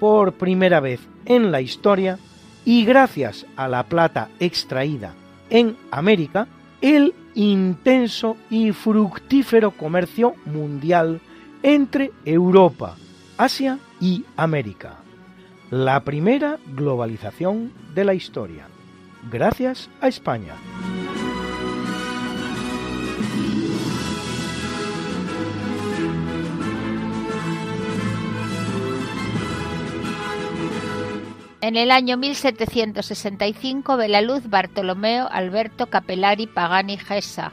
por 0.00 0.32
primera 0.32 0.80
vez 0.80 1.00
en 1.26 1.52
la 1.52 1.60
historia 1.60 2.18
y 2.64 2.84
gracias 2.84 3.46
a 3.56 3.68
la 3.68 3.84
plata 3.84 4.28
extraída 4.40 5.14
en 5.50 5.76
América 5.90 6.48
el 6.80 7.14
intenso 7.34 8.36
y 8.48 8.72
fructífero 8.72 9.70
comercio 9.72 10.34
mundial 10.46 11.20
entre 11.62 12.12
Europa, 12.24 12.96
Asia 13.36 13.78
y 14.00 14.24
América. 14.36 14.96
La 15.70 16.00
primera 16.04 16.58
globalización 16.74 17.72
de 17.94 18.04
la 18.04 18.14
historia, 18.14 18.66
gracias 19.30 19.88
a 20.00 20.08
España. 20.08 20.54
En 31.62 31.76
el 31.76 31.90
año 31.90 32.16
1765 32.16 33.96
ve 33.96 34.08
la 34.08 34.22
luz 34.22 34.48
Bartolomeo 34.48 35.28
Alberto 35.30 35.86
Capellari 35.86 36.46
Pagani 36.46 36.96
Gessa, 36.96 37.52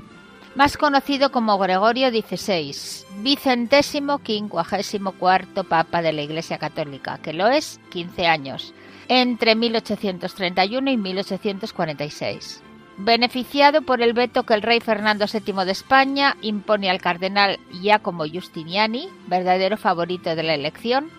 más 0.58 0.76
conocido 0.76 1.32
como 1.32 1.60
Gregorio 1.60 2.10
XVI, 2.10 2.76
vicentésimo 3.20 4.18
quincuagésimo 4.18 5.12
cuarto 5.12 5.64
Papa 5.64 6.02
de 6.02 6.12
la 6.12 6.24
Iglesia 6.24 6.58
Católica, 6.58 7.20
que 7.20 7.32
lo 7.32 7.48
es 7.48 7.80
15 7.92 8.26
años, 8.26 8.74
entre 9.08 9.54
1831 9.54 10.90
y 10.90 10.98
1846. 10.98 12.64
Beneficiado 12.98 13.84
por 13.84 14.02
el 14.02 14.14
veto 14.14 14.48
que 14.48 14.56
el 14.56 14.64
rey 14.64 14.80
Fernando 14.80 15.26
VII 15.32 15.64
de 15.64 15.72
España 15.72 16.36
impone 16.42 16.90
al 16.90 17.02
cardenal 17.02 17.60
Giacomo 17.72 18.26
Giustiniani, 18.26 19.10
verdadero 19.28 19.78
favorito 19.78 20.36
de 20.36 20.42
la 20.42 20.56
elección, 20.56 21.12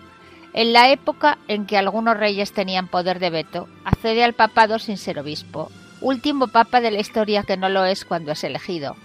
en 0.51 0.73
la 0.73 0.91
época 0.91 1.37
en 1.47 1.65
que 1.65 1.77
algunos 1.77 2.17
reyes 2.17 2.51
tenían 2.51 2.89
poder 2.89 3.19
de 3.19 3.29
veto, 3.29 3.69
accede 3.85 4.21
al 4.21 4.33
papado 4.33 4.79
sin 4.79 4.97
ser 4.97 5.17
obispo, 5.17 5.71
último 6.01 6.49
papa 6.49 6.81
de 6.81 6.91
la 6.91 6.99
historia 6.99 7.43
que 7.43 7.55
no 7.55 7.69
lo 7.69 7.85
es 7.85 8.03
cuando 8.03 8.33
es 8.33 8.43
elegido, 8.43 8.97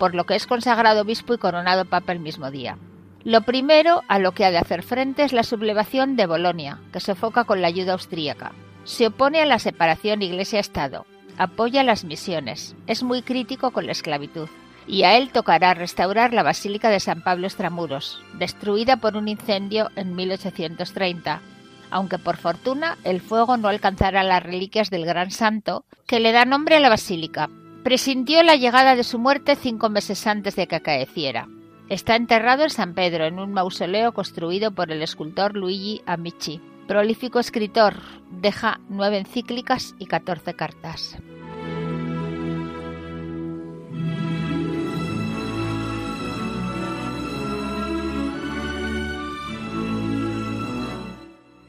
por 0.00 0.14
lo 0.14 0.24
que 0.24 0.34
es 0.34 0.46
consagrado 0.46 1.02
obispo 1.02 1.34
y 1.34 1.38
coronado 1.38 1.84
papa 1.84 2.12
el 2.12 2.20
mismo 2.20 2.50
día. 2.50 2.78
Lo 3.22 3.42
primero 3.42 4.00
a 4.08 4.18
lo 4.18 4.32
que 4.32 4.46
ha 4.46 4.50
de 4.50 4.56
hacer 4.56 4.82
frente 4.82 5.24
es 5.24 5.34
la 5.34 5.42
sublevación 5.42 6.16
de 6.16 6.24
Bolonia, 6.24 6.78
que 6.90 7.00
se 7.00 7.10
enfoca 7.10 7.44
con 7.44 7.60
la 7.60 7.68
ayuda 7.68 7.92
austríaca. 7.92 8.52
Se 8.84 9.08
opone 9.08 9.42
a 9.42 9.44
la 9.44 9.58
separación 9.58 10.22
Iglesia-Estado, 10.22 11.04
apoya 11.36 11.84
las 11.84 12.04
misiones, 12.04 12.74
es 12.86 13.02
muy 13.02 13.20
crítico 13.20 13.72
con 13.72 13.84
la 13.84 13.92
esclavitud 13.92 14.48
y 14.86 15.02
a 15.02 15.18
él 15.18 15.30
tocará 15.32 15.74
restaurar 15.74 16.32
la 16.32 16.42
Basílica 16.42 16.88
de 16.88 16.98
San 16.98 17.22
Pablo 17.22 17.46
Extramuros, 17.46 18.22
destruida 18.38 18.96
por 18.96 19.18
un 19.18 19.28
incendio 19.28 19.90
en 19.96 20.16
1830, 20.16 21.42
aunque 21.90 22.16
por 22.16 22.38
fortuna 22.38 22.96
el 23.04 23.20
fuego 23.20 23.58
no 23.58 23.68
alcanzará 23.68 24.22
las 24.22 24.42
reliquias 24.42 24.88
del 24.88 25.04
gran 25.04 25.30
santo 25.30 25.84
que 26.06 26.20
le 26.20 26.32
da 26.32 26.46
nombre 26.46 26.76
a 26.76 26.80
la 26.80 26.88
basílica. 26.88 27.50
Presintió 27.82 28.42
la 28.42 28.56
llegada 28.56 28.94
de 28.94 29.04
su 29.04 29.18
muerte 29.18 29.56
cinco 29.56 29.88
meses 29.88 30.26
antes 30.26 30.54
de 30.54 30.66
que 30.66 30.76
acaeciera. 30.76 31.48
Está 31.88 32.14
enterrado 32.14 32.62
en 32.62 32.70
San 32.70 32.92
Pedro, 32.92 33.24
en 33.24 33.38
un 33.38 33.52
mausoleo 33.52 34.12
construido 34.12 34.70
por 34.70 34.92
el 34.92 35.02
escultor 35.02 35.56
Luigi 35.56 36.02
Amici. 36.04 36.60
Prolífico 36.86 37.40
escritor, 37.40 37.94
deja 38.30 38.80
nueve 38.90 39.16
encíclicas 39.16 39.94
y 39.98 40.04
catorce 40.04 40.54
cartas. 40.54 41.16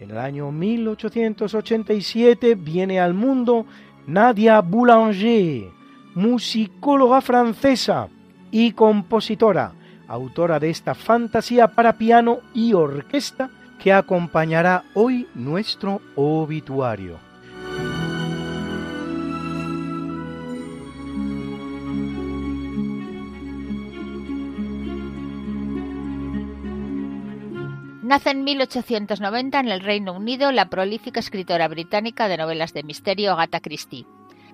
En 0.02 0.12
el 0.12 0.17
año 0.17 0.52
1887 0.52 2.56
viene 2.56 3.00
al 3.00 3.13
mundo 3.13 3.65
Nadia 4.08 4.60
Boulanger, 4.60 5.81
musicóloga 6.15 7.21
francesa 7.21 8.10
y 8.52 8.74
compositora, 8.74 9.74
autora 10.08 10.60
de 10.60 10.69
esta 10.69 10.93
fantasía 10.93 11.69
para 11.69 11.97
piano 11.97 12.39
y 12.54 12.74
orquesta 12.74 13.50
que 13.80 13.93
acompañará 13.93 14.84
hoy 14.93 15.28
nuestro 15.34 16.02
obituario. 16.15 17.17
Nace 28.12 28.32
en 28.32 28.43
1890 28.43 29.60
en 29.62 29.69
el 29.69 29.80
Reino 29.80 30.12
Unido 30.12 30.52
la 30.52 30.69
prolífica 30.69 31.21
escritora 31.21 31.69
británica 31.69 32.28
de 32.28 32.36
novelas 32.36 32.74
de 32.74 32.84
misterio 32.84 33.32
Agatha 33.32 33.62
Christie, 33.62 34.06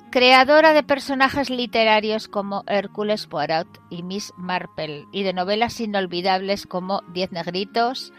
creadora 0.10 0.74
de 0.74 0.84
personajes 0.84 1.50
literarios 1.50 2.28
como 2.28 2.63
Hércules 2.67 3.28
Poirot 3.28 3.67
y 3.89 4.04
Miss 4.04 4.34
Marple 4.38 5.06
y 5.12 5.24
de 5.24 5.34
novelas 5.34 5.80
inolvidables 5.80 6.65
como 6.65 7.02
Diez 7.13 7.32
Negritos, 7.32 8.13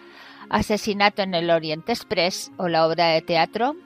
Asesinato 0.50 1.22
en 1.22 1.34
el 1.34 1.50
Orient 1.50 1.88
Express 1.88 2.52
o 2.56 2.68
la 2.68 2.86
obra 2.86 3.08
de 3.08 3.22
teatro 3.22 3.76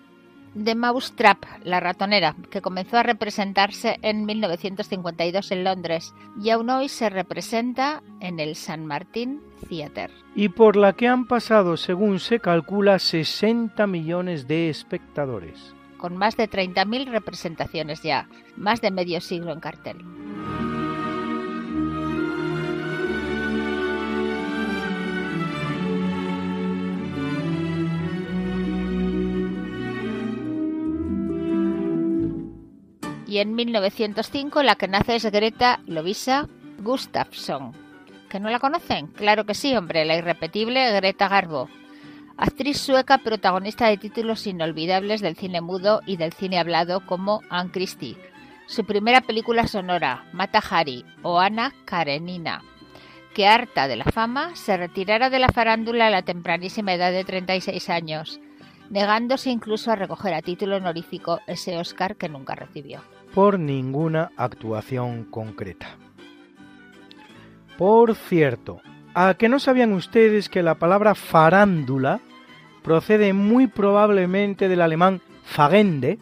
The 0.55 0.75
Mousetrap, 0.75 1.45
la 1.65 1.81
ratonera, 1.81 2.37
que 2.51 2.61
comenzó 2.61 2.99
a 2.99 3.03
representarse 3.03 3.99
en 4.03 4.27
1952 4.27 5.51
en 5.51 5.65
Londres 5.65 6.15
y 6.43 6.51
aún 6.51 6.69
hoy 6.69 6.91
se 6.91 7.09
representa 7.09 8.03
en 8.21 8.39
el 8.39 8.55
San 8.55 8.85
Martín 8.85 9.41
Theatre. 9.69 10.13
Y 10.35 10.51
por 10.51 10.77
la 10.77 10.93
que 10.93 11.09
han 11.09 11.27
pasado, 11.27 11.79
según 11.79 12.19
se 12.19 12.39
calcula, 12.39 12.99
60 12.99 13.87
millones 13.87 14.47
de 14.47 14.69
espectadores. 14.69 15.75
Con 16.03 16.17
más 16.17 16.37
de 16.37 16.51
30.000 16.51 17.13
representaciones 17.13 18.03
ya, 18.03 18.29
más 18.57 18.81
de 18.81 18.91
medio 18.91 19.21
siglo 19.21 19.53
en 19.53 19.61
cartel. 19.61 19.99
y 33.29 33.39
en 33.39 33.55
1905 33.55 34.63
la 34.65 34.75
que 34.75 34.89
nace 34.89 35.15
es 35.15 35.25
Greta 35.25 35.81
Lovisa 35.87 36.49
Gustafsson. 36.81 37.73
¿Que 38.29 38.41
no 38.41 38.51
la 38.51 38.59
conocen? 38.59 39.07
Claro 39.07 39.47
que 39.47 39.55
sí, 39.55 39.75
hombre, 39.75 40.05
la 40.05 40.17
irrepetible 40.17 40.93
Greta 40.93 41.29
Garbo. 41.29 41.69
Actriz 42.43 42.79
sueca 42.79 43.19
protagonista 43.19 43.87
de 43.87 43.99
títulos 43.99 44.49
inolvidables 44.49 45.21
del 45.21 45.37
cine 45.37 45.61
mudo 45.61 46.01
y 46.07 46.17
del 46.17 46.33
cine 46.33 46.59
hablado 46.59 47.07
como 47.07 47.41
Anne 47.51 47.71
Christie. 47.71 48.17
Su 48.67 48.85
primera 48.85 49.21
película 49.21 49.69
sonora, 49.69 50.25
Mata 50.33 50.59
Hari 50.59 51.05
o 51.23 51.39
Ana 51.39 51.73
Karenina, 51.85 52.65
que 53.33 53.47
harta 53.47 53.87
de 53.87 53.95
la 53.95 54.07
fama 54.07 54.57
se 54.57 54.77
retirara 54.77 55.31
de 55.31 55.39
la 55.39 55.51
farándula 55.51 56.09
a 56.09 56.11
la 56.11 56.23
tempranísima 56.23 56.95
edad 56.95 57.13
de 57.13 57.23
36 57.23 57.89
años, 57.91 58.41
negándose 58.91 59.51
incluso 59.51 59.93
a 59.93 59.97
recoger 59.97 60.35
a 60.35 60.43
título 60.43 60.79
honorífico 60.79 61.39
ese 61.47 61.79
Oscar 61.79 62.17
que 62.17 62.29
nunca 62.29 62.57
recibió 62.57 63.03
por 63.33 63.57
ninguna 63.61 64.33
actuación 64.37 65.27
concreta. 65.27 65.97
Por 67.79 68.17
cierto, 68.17 68.81
¿a 69.15 69.35
que 69.35 69.49
no 69.49 69.61
sabían 69.61 69.93
ustedes 69.93 70.49
que 70.49 70.65
la 70.65 70.75
palabra 70.75 71.15
farándula 71.15 72.21
procede 72.83 73.33
muy 73.33 73.67
probablemente 73.67 74.69
del 74.69 74.81
alemán 74.81 75.21
Fagende, 75.45 76.19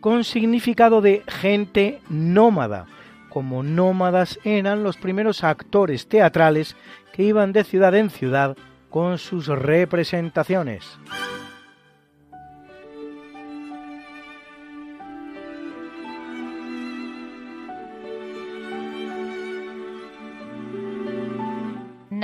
con 0.00 0.24
significado 0.24 1.00
de 1.00 1.22
gente 1.26 2.00
nómada, 2.08 2.86
como 3.28 3.62
nómadas 3.62 4.38
eran 4.44 4.82
los 4.82 4.96
primeros 4.96 5.42
actores 5.44 6.08
teatrales 6.08 6.76
que 7.12 7.22
iban 7.22 7.52
de 7.52 7.64
ciudad 7.64 7.94
en 7.94 8.10
ciudad 8.10 8.56
con 8.90 9.18
sus 9.18 9.46
representaciones. 9.48 10.98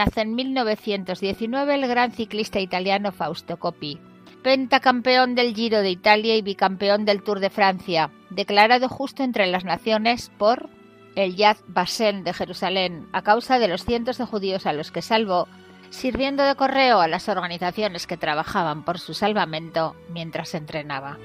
Nace 0.01 0.23
en 0.23 0.35
1919 0.35 1.75
el 1.75 1.87
gran 1.87 2.11
ciclista 2.13 2.59
italiano 2.59 3.13
Fausto 3.13 3.59
Coppi, 3.59 4.01
pentacampeón 4.43 5.35
del 5.35 5.55
Giro 5.55 5.83
de 5.83 5.91
Italia 5.91 6.37
y 6.37 6.41
bicampeón 6.41 7.05
del 7.05 7.23
Tour 7.23 7.39
de 7.39 7.51
Francia, 7.51 8.11
declarado 8.31 8.89
justo 8.89 9.23
entre 9.23 9.47
las 9.47 9.67
naciones 9.67 10.33
por 10.39 10.71
el 11.17 11.37
Yad 11.37 11.59
Vashem 11.67 12.25
de 12.25 12.33
Jerusalén 12.33 13.09
a 13.13 13.21
causa 13.21 13.59
de 13.59 13.69
los 13.69 13.85
cientos 13.85 14.17
de 14.17 14.25
judíos 14.25 14.65
a 14.65 14.73
los 14.73 14.91
que 14.91 15.03
salvó, 15.03 15.49
sirviendo 15.91 16.45
de 16.45 16.55
correo 16.55 17.01
a 17.01 17.09
las 17.09 17.29
organizaciones 17.29 18.07
que 18.07 18.17
trabajaban 18.17 18.87
por 18.87 19.01
su 19.01 19.13
salvamento 19.13 19.97
mientras 20.09 20.55
entrenaba. 20.55 21.19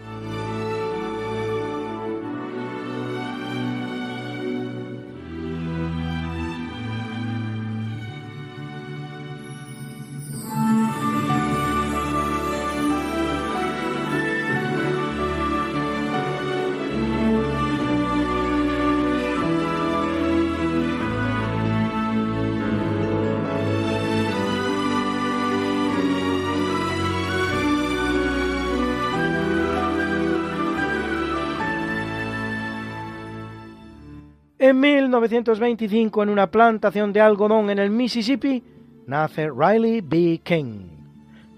En 34.75 34.81
1925, 34.81 36.23
en 36.23 36.27
una 36.27 36.51
plantación 36.51 37.13
de 37.13 37.21
algodón 37.21 37.69
en 37.69 37.79
el 37.79 37.89
Mississippi, 37.89 38.61
nace 39.07 39.49
Riley 39.49 40.01
B. 40.01 40.41
King, 40.43 40.87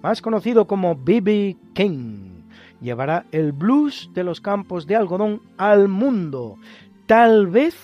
más 0.03 0.21
conocido 0.21 0.67
como 0.67 0.95
B.B. 0.95 1.57
King, 1.73 2.43
llevará 2.79 3.25
el 3.31 3.53
blues 3.53 4.11
de 4.13 4.23
los 4.23 4.39
campos 4.39 4.85
de 4.85 4.97
algodón 4.97 5.41
al 5.57 5.87
mundo. 5.87 6.57
Tal 7.07 7.47
vez 7.47 7.75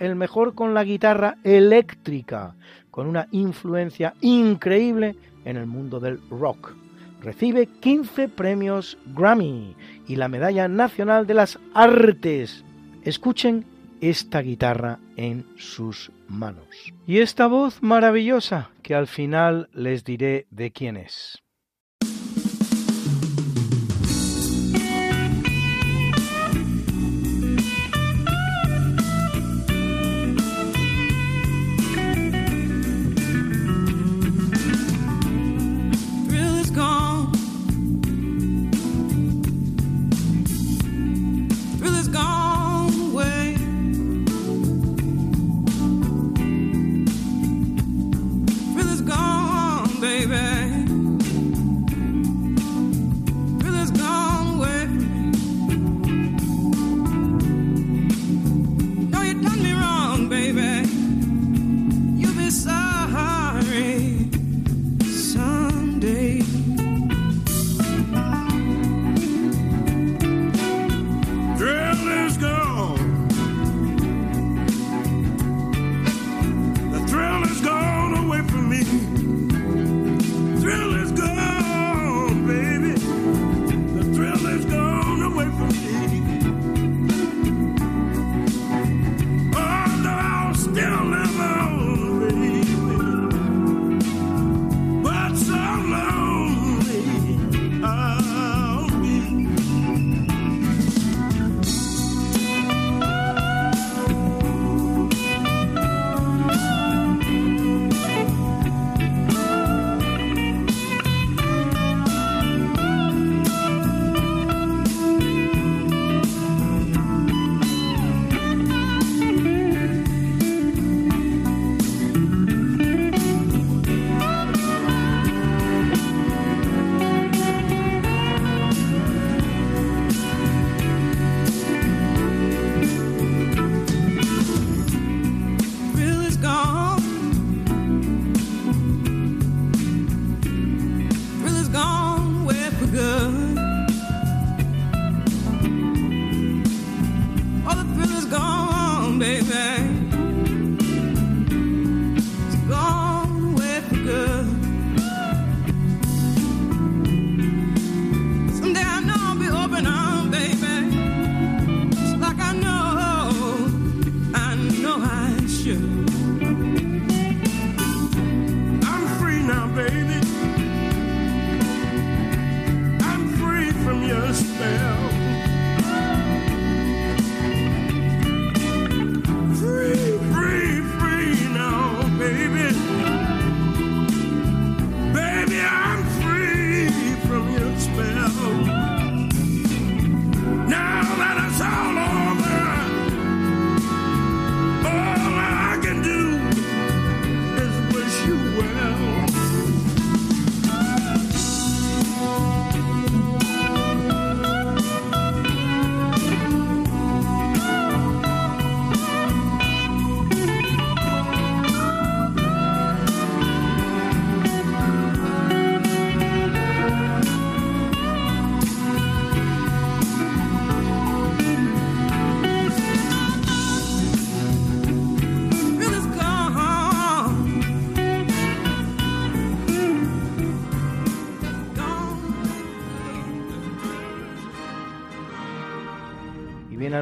el 0.00 0.16
mejor 0.16 0.56
con 0.56 0.74
la 0.74 0.82
guitarra 0.82 1.36
eléctrica, 1.44 2.56
con 2.90 3.06
una 3.06 3.28
influencia 3.30 4.14
increíble 4.20 5.14
en 5.44 5.58
el 5.58 5.66
mundo 5.66 6.00
del 6.00 6.18
rock. 6.28 6.74
Recibe 7.20 7.66
15 7.68 8.28
premios 8.30 8.98
Grammy 9.14 9.76
y 10.08 10.16
la 10.16 10.26
Medalla 10.26 10.66
Nacional 10.66 11.28
de 11.28 11.34
las 11.34 11.60
Artes. 11.72 12.64
Escuchen 13.04 13.64
esta 14.02 14.42
guitarra 14.42 14.98
en 15.16 15.46
sus 15.56 16.10
manos. 16.26 16.92
Y 17.06 17.20
esta 17.20 17.46
voz 17.46 17.82
maravillosa 17.82 18.70
que 18.82 18.94
al 18.96 19.06
final 19.06 19.70
les 19.72 20.04
diré 20.04 20.46
de 20.50 20.72
quién 20.72 20.96
es. 20.96 21.42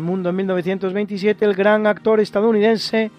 Mundo 0.02 0.30
en 0.30 0.36
1927 0.36 1.44
el 1.44 1.54
gran 1.54 1.86
actor 1.86 2.20
estadounidense 2.20 3.10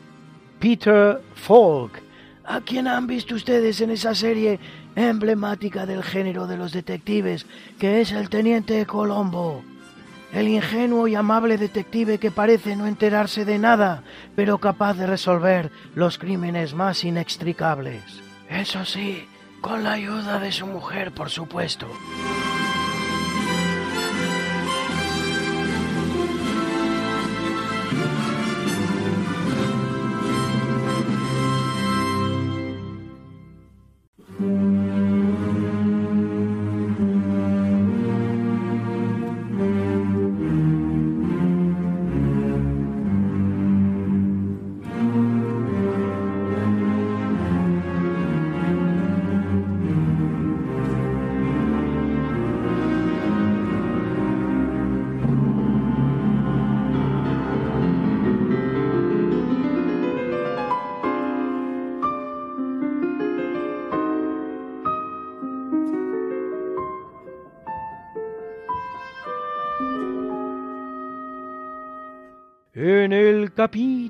Peter 0.59 1.21
Falk. 1.35 2.01
¿A 2.45 2.61
quién 2.61 2.87
han 2.87 3.07
visto 3.07 3.35
ustedes 3.35 3.81
en 3.81 3.91
esa 3.91 4.15
serie 4.15 4.59
emblemática 4.95 5.85
del 5.85 6.03
género 6.03 6.47
de 6.47 6.57
los 6.57 6.71
detectives, 6.71 7.45
que 7.79 8.01
es 8.01 8.11
el 8.11 8.29
Teniente 8.29 8.85
Colombo? 8.85 9.63
El 10.33 10.47
ingenuo 10.47 11.07
y 11.07 11.15
amable 11.15 11.57
detective 11.57 12.17
que 12.17 12.31
parece 12.31 12.75
no 12.75 12.87
enterarse 12.87 13.43
de 13.43 13.59
nada, 13.59 14.03
pero 14.35 14.59
capaz 14.59 14.93
de 14.93 15.07
resolver 15.07 15.71
los 15.93 16.17
crímenes 16.17 16.73
más 16.73 17.03
inextricables. 17.03 18.03
Eso 18.49 18.85
sí, 18.85 19.25
con 19.59 19.83
la 19.83 19.93
ayuda 19.93 20.39
de 20.39 20.51
su 20.51 20.67
mujer, 20.67 21.11
por 21.11 21.29
supuesto. 21.29 21.87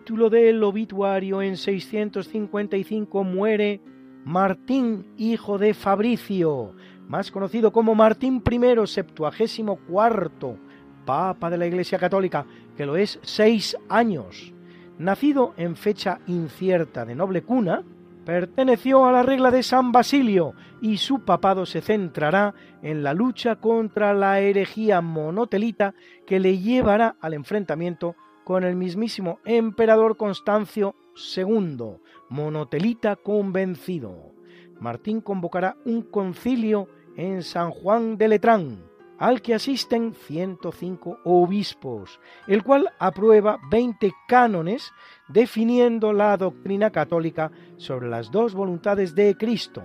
Capítulo 0.01 0.31
del 0.31 0.63
obituario 0.63 1.43
en 1.43 1.55
655 1.55 3.23
muere 3.23 3.81
Martín, 4.25 5.05
hijo 5.15 5.59
de 5.59 5.75
Fabricio, 5.75 6.73
más 7.07 7.29
conocido 7.29 7.71
como 7.71 7.93
Martín 7.93 8.41
I, 8.49 8.87
septuagésimo 8.87 9.75
cuarto, 9.75 10.57
Papa 11.05 11.51
de 11.51 11.59
la 11.59 11.67
Iglesia 11.67 11.99
Católica, 11.99 12.47
que 12.75 12.87
lo 12.87 12.95
es 12.95 13.19
seis 13.21 13.77
años. 13.89 14.55
Nacido 14.97 15.53
en 15.55 15.75
fecha 15.75 16.19
incierta 16.25 17.05
de 17.05 17.13
noble 17.13 17.43
cuna, 17.43 17.83
perteneció 18.25 19.05
a 19.05 19.11
la 19.11 19.21
regla 19.21 19.51
de 19.51 19.61
San 19.61 19.91
Basilio 19.91 20.55
y 20.81 20.97
su 20.97 21.25
papado 21.25 21.67
se 21.67 21.81
centrará 21.81 22.55
en 22.81 23.03
la 23.03 23.13
lucha 23.13 23.57
contra 23.57 24.15
la 24.15 24.39
herejía 24.39 24.99
monotelita 25.01 25.93
que 26.25 26.39
le 26.39 26.57
llevará 26.57 27.17
al 27.21 27.35
enfrentamiento 27.35 28.15
con 28.51 28.65
el 28.65 28.75
mismísimo 28.75 29.39
emperador 29.45 30.17
Constancio 30.17 30.93
II, 31.37 32.01
monotelita 32.27 33.15
convencido. 33.15 34.33
Martín 34.77 35.21
convocará 35.21 35.77
un 35.85 36.01
concilio 36.01 36.89
en 37.15 37.43
San 37.43 37.71
Juan 37.71 38.17
de 38.17 38.27
Letrán, 38.27 38.83
al 39.19 39.41
que 39.41 39.53
asisten 39.53 40.13
105 40.13 41.19
obispos, 41.23 42.19
el 42.45 42.61
cual 42.61 42.89
aprueba 42.99 43.57
20 43.69 44.11
cánones 44.27 44.91
definiendo 45.29 46.11
la 46.11 46.35
doctrina 46.35 46.89
católica 46.89 47.53
sobre 47.77 48.09
las 48.09 48.31
dos 48.31 48.53
voluntades 48.53 49.15
de 49.15 49.37
Cristo. 49.37 49.81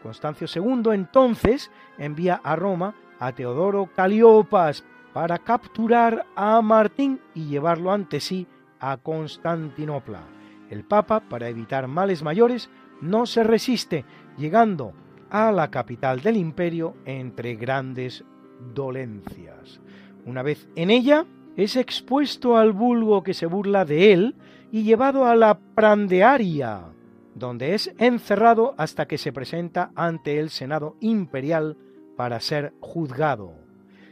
Constancio 0.00 0.46
II 0.54 0.92
entonces 0.92 1.72
envía 1.98 2.40
a 2.44 2.54
Roma 2.54 2.94
a 3.18 3.32
Teodoro 3.32 3.90
Caliopas 3.96 4.84
para 5.16 5.38
capturar 5.38 6.26
a 6.36 6.60
Martín 6.60 7.20
y 7.34 7.46
llevarlo 7.46 7.90
ante 7.90 8.20
sí 8.20 8.46
a 8.78 8.98
Constantinopla. 8.98 10.20
El 10.68 10.84
Papa, 10.84 11.20
para 11.20 11.48
evitar 11.48 11.88
males 11.88 12.22
mayores, 12.22 12.68
no 13.00 13.24
se 13.24 13.42
resiste, 13.42 14.04
llegando 14.36 14.92
a 15.30 15.52
la 15.52 15.70
capital 15.70 16.20
del 16.20 16.36
imperio 16.36 16.96
entre 17.06 17.54
grandes 17.54 18.26
dolencias. 18.74 19.80
Una 20.26 20.42
vez 20.42 20.68
en 20.76 20.90
ella, 20.90 21.24
es 21.56 21.76
expuesto 21.76 22.58
al 22.58 22.72
vulgo 22.72 23.22
que 23.22 23.32
se 23.32 23.46
burla 23.46 23.86
de 23.86 24.12
él 24.12 24.34
y 24.70 24.82
llevado 24.82 25.24
a 25.24 25.34
la 25.34 25.58
prandearia, 25.58 26.92
donde 27.34 27.72
es 27.72 27.90
encerrado 27.96 28.74
hasta 28.76 29.08
que 29.08 29.16
se 29.16 29.32
presenta 29.32 29.92
ante 29.94 30.38
el 30.38 30.50
Senado 30.50 30.94
imperial 31.00 31.78
para 32.18 32.38
ser 32.38 32.74
juzgado 32.80 33.65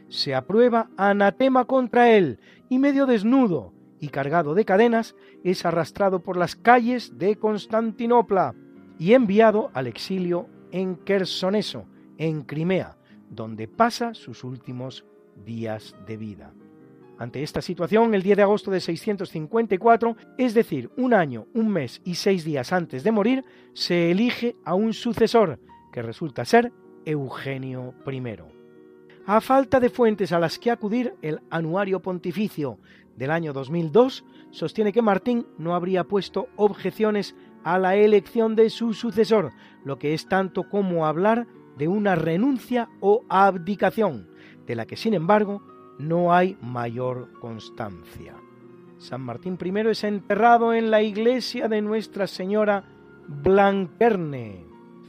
se 0.09 0.35
aprueba 0.35 0.89
anatema 0.97 1.65
contra 1.65 2.11
él 2.11 2.39
y 2.69 2.79
medio 2.79 3.05
desnudo 3.05 3.73
y 3.99 4.09
cargado 4.09 4.53
de 4.53 4.65
cadenas 4.65 5.15
es 5.43 5.65
arrastrado 5.65 6.21
por 6.21 6.37
las 6.37 6.55
calles 6.55 7.17
de 7.17 7.37
Constantinopla 7.37 8.55
y 8.99 9.13
enviado 9.13 9.71
al 9.73 9.87
exilio 9.87 10.47
en 10.71 10.95
Quersoneso, 10.95 11.85
en 12.17 12.43
Crimea, 12.43 12.97
donde 13.29 13.67
pasa 13.67 14.13
sus 14.13 14.43
últimos 14.43 15.05
días 15.45 15.95
de 16.05 16.17
vida. 16.17 16.53
Ante 17.17 17.43
esta 17.43 17.61
situación, 17.61 18.13
el 18.13 18.23
10 18.23 18.37
de 18.37 18.43
agosto 18.43 18.71
de 18.71 18.81
654, 18.81 20.17
es 20.37 20.53
decir, 20.53 20.91
un 20.97 21.13
año, 21.13 21.47
un 21.53 21.69
mes 21.69 22.01
y 22.03 22.15
seis 22.15 22.43
días 22.43 22.73
antes 22.73 23.03
de 23.03 23.11
morir, 23.11 23.45
se 23.73 24.11
elige 24.11 24.57
a 24.65 24.75
un 24.75 24.93
sucesor, 24.93 25.59
que 25.93 26.01
resulta 26.01 26.43
ser 26.43 26.73
Eugenio 27.05 27.93
I. 28.05 28.64
A 29.27 29.41
falta 29.41 29.79
de 29.79 29.89
fuentes 29.89 30.31
a 30.31 30.39
las 30.39 30.59
que 30.59 30.69
acudir, 30.69 31.15
el 31.23 31.41
Anuario 31.49 31.99
Pontificio 31.99 32.77
del 33.15 33.31
año 33.31 33.53
2002 33.53 34.23
sostiene 34.51 34.93
que 34.93 35.01
Martín 35.01 35.47
no 35.57 35.73
habría 35.73 36.03
puesto 36.03 36.47
objeciones 36.57 37.35
a 37.63 37.79
la 37.79 37.95
elección 37.95 38.55
de 38.55 38.69
su 38.69 38.93
sucesor, 38.93 39.51
lo 39.83 39.97
que 39.97 40.13
es 40.13 40.27
tanto 40.27 40.69
como 40.69 41.07
hablar 41.07 41.47
de 41.75 41.87
una 41.87 42.13
renuncia 42.13 42.87
o 42.99 43.23
abdicación, 43.27 44.29
de 44.67 44.75
la 44.75 44.85
que 44.85 44.95
sin 44.95 45.15
embargo 45.15 45.63
no 45.97 46.31
hay 46.31 46.55
mayor 46.61 47.31
constancia. 47.39 48.35
San 48.99 49.21
Martín 49.21 49.57
I 49.59 49.89
es 49.89 50.03
enterrado 50.03 50.71
en 50.71 50.91
la 50.91 51.01
iglesia 51.01 51.67
de 51.67 51.81
Nuestra 51.81 52.27
Señora 52.27 52.83
Blanquerne, 53.27 54.63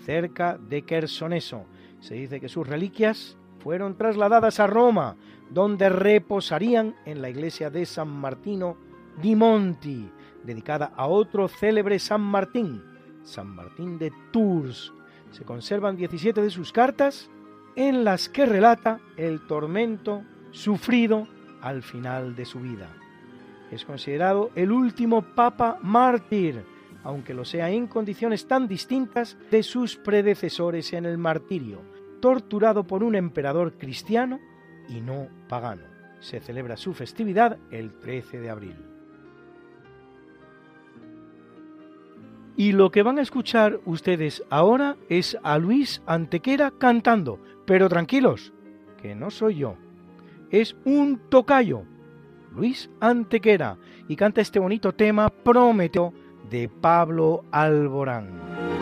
cerca 0.07 0.57
de 0.57 0.83
Quersoneso. 0.83 1.67
Se 2.01 2.15
dice 2.15 2.41
que 2.41 2.49
sus 2.49 2.67
reliquias 2.67 3.37
fueron 3.67 3.97
trasladadas 3.97 4.61
a 4.61 4.69
Roma, 4.69 5.17
donde 5.51 5.89
reposarían 5.89 6.95
en 7.05 7.21
la 7.21 7.31
iglesia 7.31 7.69
de 7.69 7.85
San 7.85 8.07
Martino 8.07 8.77
di 9.21 9.35
Monti, 9.35 10.09
dedicada 10.45 10.93
a 10.95 11.09
otro 11.09 11.49
célebre 11.49 11.99
San 11.99 12.21
Martín, 12.21 12.81
San 13.25 13.57
Martín 13.57 13.99
de 13.99 14.13
Tours. 14.31 14.93
Se 15.33 15.43
conservan 15.43 15.97
17 15.97 16.43
de 16.43 16.51
sus 16.51 16.71
cartas 16.71 17.29
en 17.75 18.05
las 18.05 18.29
que 18.29 18.47
relata 18.47 19.01
el 19.17 19.45
tormento 19.49 20.23
sufrido 20.53 21.27
al 21.61 21.83
final 21.83 22.37
de 22.37 22.45
su 22.45 22.61
vida. 22.61 22.89
Es 23.73 23.85
considerado 23.85 24.53
el 24.55 24.71
último 24.71 25.23
papa 25.35 25.81
mártir, 25.83 26.65
aunque 27.03 27.35
lo 27.35 27.45
sea 27.45 27.69
en 27.69 27.89
condiciones 27.89 28.47
tan 28.47 28.69
distintas 28.69 29.37
de 29.51 29.65
sus 29.65 29.97
predecesores 29.97 30.93
en 30.93 31.05
el 31.05 31.19
martirio 31.19 31.96
torturado 32.21 32.85
por 32.85 33.03
un 33.03 33.15
emperador 33.15 33.79
cristiano 33.79 34.41
y 34.89 35.01
no 35.01 35.29
pagano. 35.49 35.83
Se 36.21 36.41
celebra 36.41 36.77
su 36.77 36.95
festividad 36.95 37.59
el 37.71 37.93
13 38.01 38.41
de 38.41 38.51
abril. 38.51 38.77
Y 42.57 42.73
lo 42.73 42.91
que 42.91 43.03
van 43.03 43.19
a 43.19 43.23
escuchar 43.23 43.81
ustedes 43.85 44.43
ahora 44.49 44.97
es 45.11 45.37
a 45.43 45.59
Luis 45.59 46.03
Antequera 46.07 46.73
cantando, 46.79 47.39
pero 47.67 47.89
tranquilos, 47.89 48.55
que 49.01 49.15
no 49.15 49.31
soy 49.31 49.57
yo, 49.57 49.77
es 50.51 50.75
un 50.85 51.21
tocayo, 51.29 51.83
Luis 52.55 52.89
Antequera, 53.01 53.77
y 54.09 54.17
canta 54.17 54.41
este 54.41 54.59
bonito 54.59 54.95
tema 54.95 55.29
Prometeo 55.29 56.15
de 56.49 56.69
Pablo 56.69 57.45
Alborán. 57.51 58.76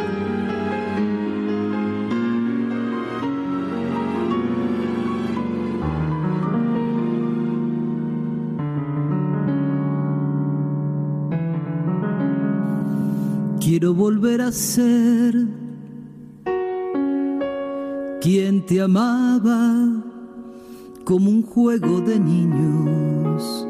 Quiero 13.65 13.95
volver 13.95 14.43
a 14.43 14.53
ser 14.53 15.35
quien 18.21 18.67
te 18.67 18.83
amaba 18.83 20.05
como 21.05 21.31
un 21.31 21.43
juego 21.43 22.03
de 22.03 22.21
niños. 22.21 23.67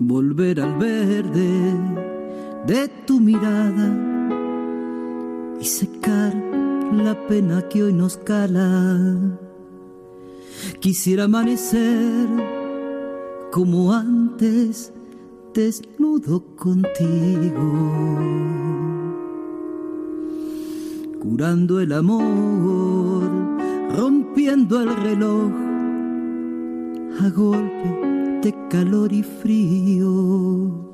Volver 0.00 0.60
al 0.60 0.78
verde 0.78 1.76
de 2.66 2.88
tu 3.06 3.20
mirada 3.20 3.88
y 5.60 5.64
secar 5.64 6.34
la 6.92 7.24
pena 7.28 7.68
que 7.68 7.84
hoy 7.84 7.92
nos 7.92 8.16
cala. 8.16 9.38
Quisiera 10.80 11.26
amanecer 11.26 12.26
como 13.52 13.92
antes 13.92 14.92
desnudo 15.56 16.44
contigo, 16.54 17.64
curando 21.18 21.80
el 21.80 21.92
amor, 21.94 23.22
rompiendo 23.96 24.82
el 24.82 24.94
reloj 24.94 25.50
a 27.22 27.30
golpe 27.30 28.40
de 28.42 28.54
calor 28.68 29.10
y 29.14 29.22
frío. 29.22 30.84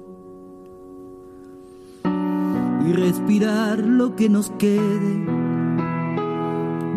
Y 2.86 2.92
respirar 2.92 3.80
lo 3.80 4.14
que 4.14 4.28
nos 4.28 4.50
quede, 4.52 5.26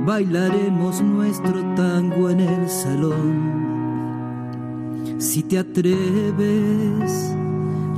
bailaremos 0.05 1.01
nuestro 1.01 1.63
tango 1.73 2.29
en 2.29 2.41
el 2.41 2.69
salón. 2.69 3.65
Si 5.17 5.41
te 5.41 5.57
atreves, 5.57 7.35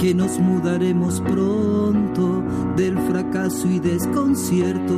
que 0.00 0.14
nos 0.14 0.38
mudaremos 0.38 1.20
pronto 1.20 2.42
del 2.74 2.98
fracaso 3.00 3.68
y 3.68 3.78
desconcierto 3.78 4.94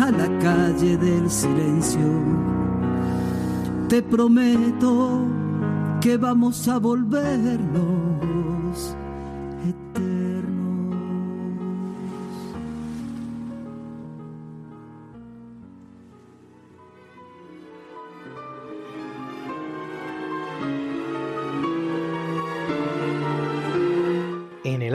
a 0.00 0.10
la 0.10 0.38
calle 0.38 0.96
del 0.96 1.30
silencio. 1.30 2.00
Te 3.88 4.02
prometo 4.02 5.26
que 6.00 6.16
vamos 6.16 6.68
a 6.68 6.78
volvernos 6.78 7.95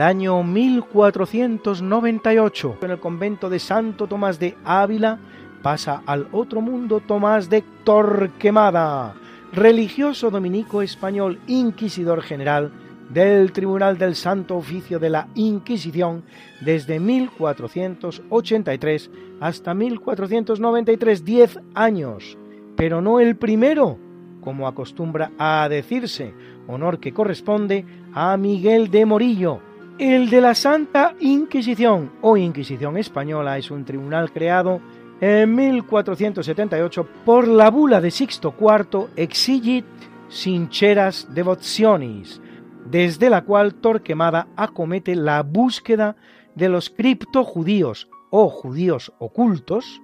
año 0.00 0.42
1498, 0.42 2.78
en 2.82 2.90
el 2.92 3.00
convento 3.00 3.50
de 3.50 3.58
Santo 3.58 4.06
Tomás 4.06 4.38
de 4.38 4.56
Ávila, 4.64 5.18
pasa 5.60 6.04
al 6.06 6.28
otro 6.32 6.60
mundo 6.60 7.00
Tomás 7.00 7.50
de 7.50 7.64
Torquemada, 7.84 9.16
religioso 9.52 10.30
dominico 10.30 10.82
español, 10.82 11.40
inquisidor 11.46 12.22
general 12.22 12.72
del 13.10 13.52
Tribunal 13.52 13.98
del 13.98 14.14
Santo 14.14 14.56
Oficio 14.56 14.98
de 14.98 15.10
la 15.10 15.28
Inquisición 15.34 16.24
desde 16.60 16.98
1483 16.98 19.10
hasta 19.40 19.74
1493, 19.74 21.24
10 21.24 21.60
años, 21.74 22.38
pero 22.76 23.02
no 23.02 23.20
el 23.20 23.36
primero, 23.36 23.98
como 24.40 24.66
acostumbra 24.66 25.30
a 25.38 25.68
decirse, 25.68 26.34
honor 26.66 26.98
que 27.00 27.12
corresponde 27.12 27.84
a 28.14 28.36
Miguel 28.36 28.90
de 28.90 29.04
Morillo, 29.04 29.60
el 30.02 30.30
de 30.30 30.40
la 30.40 30.56
Santa 30.56 31.14
Inquisición 31.20 32.10
o 32.22 32.36
Inquisición 32.36 32.96
Española 32.96 33.56
es 33.56 33.70
un 33.70 33.84
tribunal 33.84 34.32
creado 34.32 34.80
en 35.20 35.54
1478 35.54 37.06
por 37.24 37.46
la 37.46 37.70
bula 37.70 38.00
de 38.00 38.10
Sixto 38.10 38.52
IV 38.58 39.10
Exigit 39.14 39.84
Sinceras 40.28 41.32
Devotionis, 41.32 42.40
desde 42.84 43.30
la 43.30 43.42
cual 43.42 43.74
Torquemada 43.74 44.48
acomete 44.56 45.14
la 45.14 45.40
búsqueda 45.44 46.16
de 46.56 46.68
los 46.68 46.90
criptojudíos 46.90 48.08
o 48.30 48.48
judíos 48.48 49.12
ocultos 49.20 50.02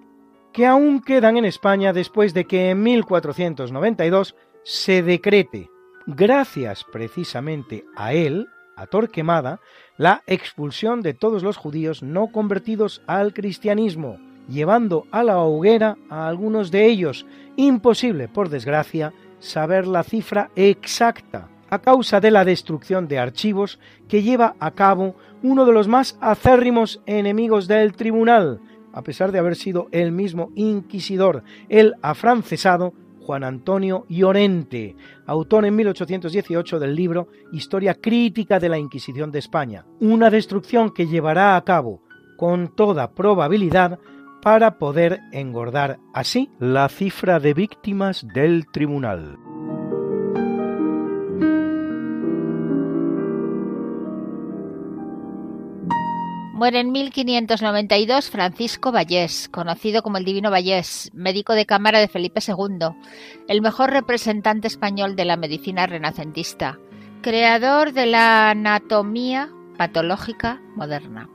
que 0.53 0.65
aún 0.65 1.03
quedan 1.03 1.39
en 1.39 1.45
España 1.45 1.93
después 1.93 2.35
de 2.35 2.45
que 2.45 2.71
en 2.71 2.85
1492 2.85 4.37
se 4.63 5.03
decrete, 5.03 5.71
gracias 6.07 6.85
precisamente 6.93 7.85
a 7.97 8.13
él, 8.13 8.47
Torquemada 8.87 9.61
la 9.97 10.23
expulsión 10.27 11.03
de 11.03 11.15
todos 11.15 11.43
los 11.43 11.57
judíos 11.57 12.03
no 12.03 12.29
convertidos 12.29 13.03
al 13.07 13.35
cristianismo, 13.35 14.19
llevando 14.49 15.07
a 15.11 15.23
la 15.23 15.39
hoguera 15.39 15.97
a 16.09 16.29
algunos 16.29 16.71
de 16.71 16.87
ellos. 16.87 17.27
Imposible, 17.57 18.29
por 18.29 18.49
desgracia, 18.49 19.13
saber 19.41 19.87
la 19.87 20.03
cifra 20.03 20.51
exacta 20.57 21.49
a 21.71 21.81
causa 21.81 22.21
de 22.21 22.31
la 22.31 22.45
destrucción 22.45 23.09
de 23.09 23.19
archivos 23.19 23.79
que 24.09 24.23
lleva 24.23 24.55
a 24.59 24.71
cabo 24.71 25.17
uno 25.43 25.67
de 25.67 25.73
los 25.73 25.89
más 25.89 26.17
acérrimos 26.21 27.01
enemigos 27.07 27.69
del 27.69 27.93
tribunal, 27.93 28.61
a 28.93 29.03
pesar 29.03 29.33
de 29.33 29.39
haber 29.39 29.55
sido 29.55 29.89
el 29.93 30.13
mismo 30.13 30.51
inquisidor, 30.55 31.43
el 31.69 31.95
afrancesado 32.03 32.95
Juan 33.29 33.45
Antonio 33.45 34.07
Llorente, 34.09 34.97
autor 35.27 35.67
en 35.67 35.77
1818 35.77 36.79
del 36.79 36.95
libro 36.95 37.29
Historia 37.53 37.93
crítica 37.93 38.59
de 38.59 38.71
la 38.71 38.79
Inquisición 38.79 39.31
de 39.31 39.39
España, 39.39 39.85
una 40.01 40.31
destrucción 40.31 40.95
que 40.95 41.07
llevará 41.07 41.55
a 41.55 41.63
cabo, 41.63 42.01
con 42.39 42.75
toda 42.75 43.13
probabilidad, 43.13 43.99
para 44.41 44.79
poder 44.79 45.21
engordar 45.33 45.99
así 46.15 46.49
la 46.59 46.89
cifra 46.89 47.39
de 47.39 47.53
víctimas 47.53 48.27
del 48.33 48.67
tribunal. 48.73 49.37
Muere 56.59 56.81
en 56.81 56.91
1592 56.91 58.31
Francisco 58.31 58.91
Vallés, 58.91 59.49
conocido 59.49 60.03
como 60.03 60.19
el 60.19 60.25
Divino 60.25 60.51
Vallés, 60.51 61.09
médico 61.15 61.53
de 61.53 61.67
cámara 61.67 62.01
de 62.01 62.09
Felipe 62.09 62.41
II, 62.45 62.97
el 63.47 63.63
mejor 63.63 63.91
representante 63.93 64.67
español 64.67 65.15
de 65.15 65.25
la 65.25 65.37
medicina 65.37 65.87
renacentista, 65.87 66.81
creador 67.23 67.93
de 67.93 68.07
la 68.07 68.51
anatomía 68.51 69.51
patológica 69.77 70.61
moderna. 70.75 71.31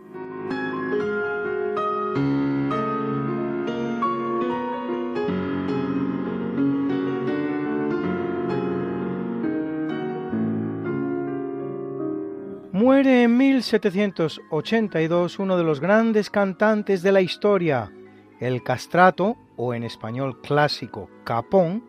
Muere 13.04 13.24
en 13.24 13.36
1782 13.36 15.38
uno 15.38 15.58
de 15.58 15.66
los 15.66 15.82
grandes 15.82 16.30
cantantes 16.30 17.04
de 17.04 17.12
la 17.12 17.20
historia, 17.20 17.92
el 18.40 18.64
castrato, 18.64 19.36
o 19.58 19.74
en 19.74 19.84
español 19.84 20.40
clásico 20.40 21.10
capón, 21.26 21.84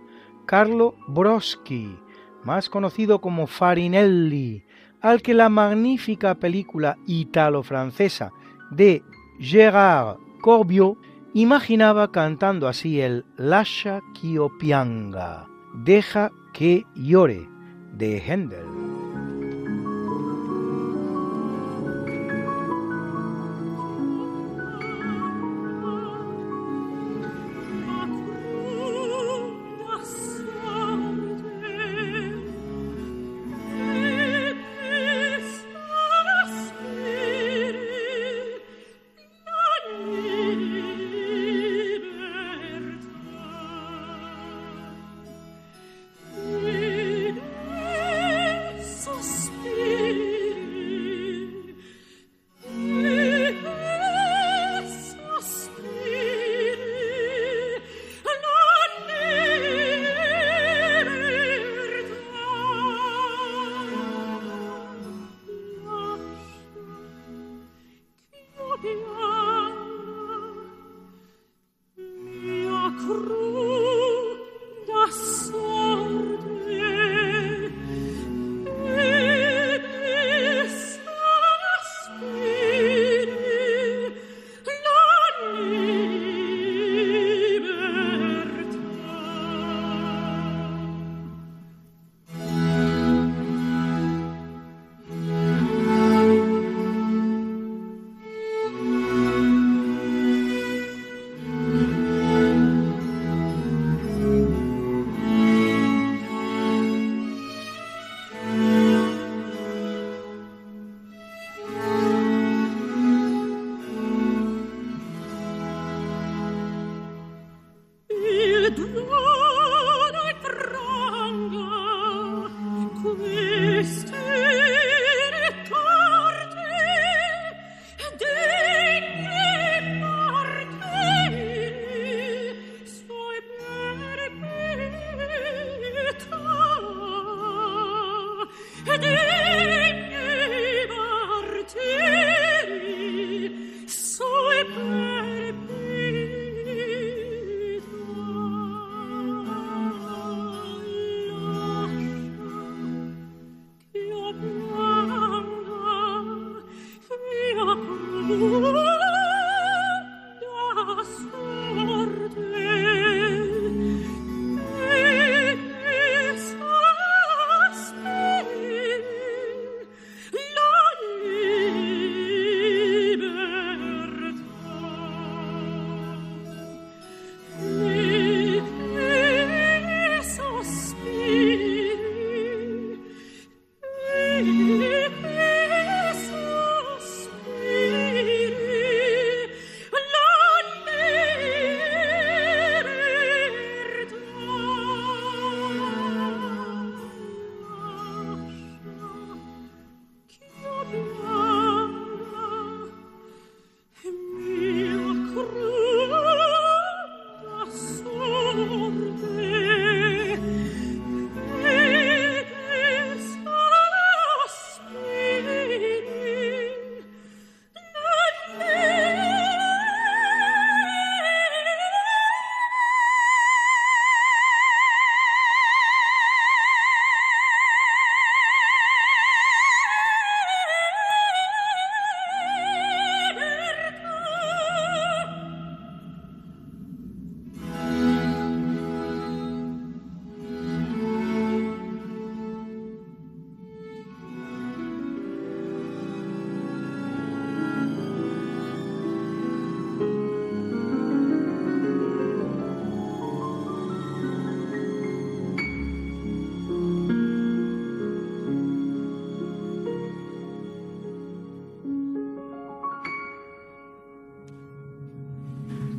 Carlo 0.45 0.97
Broschi, 1.07 1.97
más 2.43 2.69
conocido 2.69 3.21
como 3.21 3.47
Farinelli, 3.47 4.65
al 5.01 5.23
que 5.23 5.35
la 5.35 5.49
magnífica 5.49 6.35
película 6.35 6.99
italo-francesa 7.07 8.33
de 8.73 9.05
Gérard 9.39 10.17
Corbiot 10.43 10.99
imaginaba 11.33 12.11
cantando 12.11 12.67
así 12.67 13.01
el 13.01 13.25
Lascia 13.37 14.03
ch'io 14.15 14.51
pianga, 14.59 15.47
deja 15.75 16.33
que 16.53 16.85
llore, 16.97 17.49
de 17.93 18.19
Händel. 18.19 18.74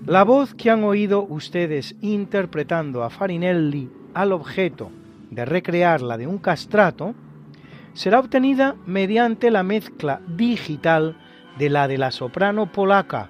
La 0.06 0.24
voz 0.24 0.54
que 0.54 0.70
han 0.70 0.84
oído 0.84 1.26
ustedes 1.28 1.96
interpretando 2.00 3.04
a 3.04 3.10
Farinelli 3.10 3.90
al 4.14 4.34
objeto 4.34 4.92
de 5.32 5.46
recrearla 5.46 6.16
de 6.16 6.28
un 6.28 6.38
castrato 6.38 7.16
será 7.94 8.20
obtenida 8.20 8.76
mediante 8.86 9.50
la 9.50 9.64
mezcla 9.64 10.22
digital 10.28 11.18
de 11.58 11.72
la 11.72 11.88
de 11.88 11.98
la 11.98 12.12
soprano 12.12 12.72
polaca 12.72 13.30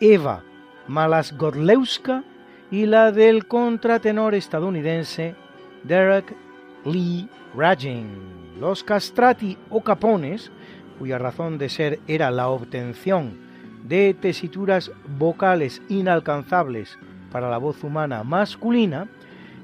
Eva 0.00 0.42
Malasgodlewska 0.88 2.24
y 2.70 2.86
la 2.86 3.12
del 3.12 3.46
contratenor 3.46 4.34
estadounidense 4.34 5.34
Derek 5.84 6.34
Lee 6.86 7.28
Ragin. 7.54 8.08
Los 8.58 8.82
castrati 8.82 9.58
o 9.68 9.82
capones, 9.82 10.50
cuya 10.98 11.18
razón 11.18 11.58
de 11.58 11.68
ser 11.68 12.00
era 12.06 12.30
la 12.30 12.48
obtención 12.48 13.45
de 13.88 14.14
tesituras 14.14 14.90
vocales 15.18 15.82
inalcanzables 15.88 16.98
para 17.30 17.50
la 17.50 17.58
voz 17.58 17.84
humana 17.84 18.24
masculina, 18.24 19.08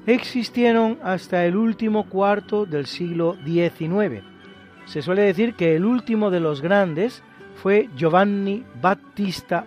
existieron 0.05 0.99
hasta 1.03 1.45
el 1.45 1.55
último 1.55 2.09
cuarto 2.09 2.65
del 2.65 2.85
siglo 2.85 3.37
XIX. 3.45 4.23
Se 4.85 5.01
suele 5.01 5.23
decir 5.23 5.55
que 5.55 5.75
el 5.75 5.85
último 5.85 6.29
de 6.29 6.39
los 6.39 6.61
grandes 6.61 7.23
fue 7.55 7.89
Giovanni 7.95 8.63
Battista 8.81 9.65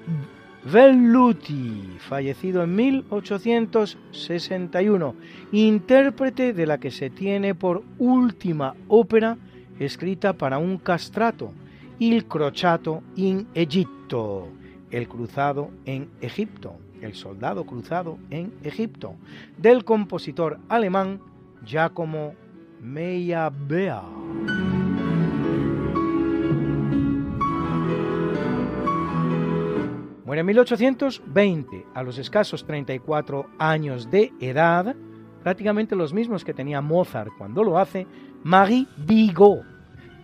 Velluti, 0.70 1.96
fallecido 2.00 2.62
en 2.64 2.74
1861, 2.74 5.14
intérprete 5.52 6.52
de 6.52 6.66
la 6.66 6.78
que 6.78 6.90
se 6.90 7.08
tiene 7.08 7.54
por 7.54 7.84
última 7.98 8.74
ópera 8.88 9.38
escrita 9.78 10.32
para 10.32 10.58
un 10.58 10.78
castrato, 10.78 11.52
Il 12.00 12.26
Crociato 12.26 13.04
in 13.14 13.46
Egitto, 13.54 13.95
el 14.08 15.08
cruzado 15.08 15.70
en 15.84 16.08
Egipto, 16.20 16.76
el 17.00 17.14
soldado 17.14 17.64
cruzado 17.64 18.18
en 18.30 18.52
Egipto, 18.62 19.16
del 19.58 19.84
compositor 19.84 20.58
alemán 20.68 21.20
Giacomo 21.64 22.34
Meyerbeer. 22.80 24.02
Muere 30.24 30.40
en 30.40 30.46
1820, 30.46 31.86
a 31.94 32.02
los 32.02 32.18
escasos 32.18 32.64
34 32.64 33.46
años 33.58 34.10
de 34.10 34.32
edad, 34.40 34.94
prácticamente 35.42 35.96
los 35.96 36.12
mismos 36.12 36.44
que 36.44 36.54
tenía 36.54 36.80
Mozart 36.80 37.30
cuando 37.38 37.62
lo 37.62 37.78
hace, 37.78 38.06
Marie 38.42 38.86
Bigot, 38.96 39.64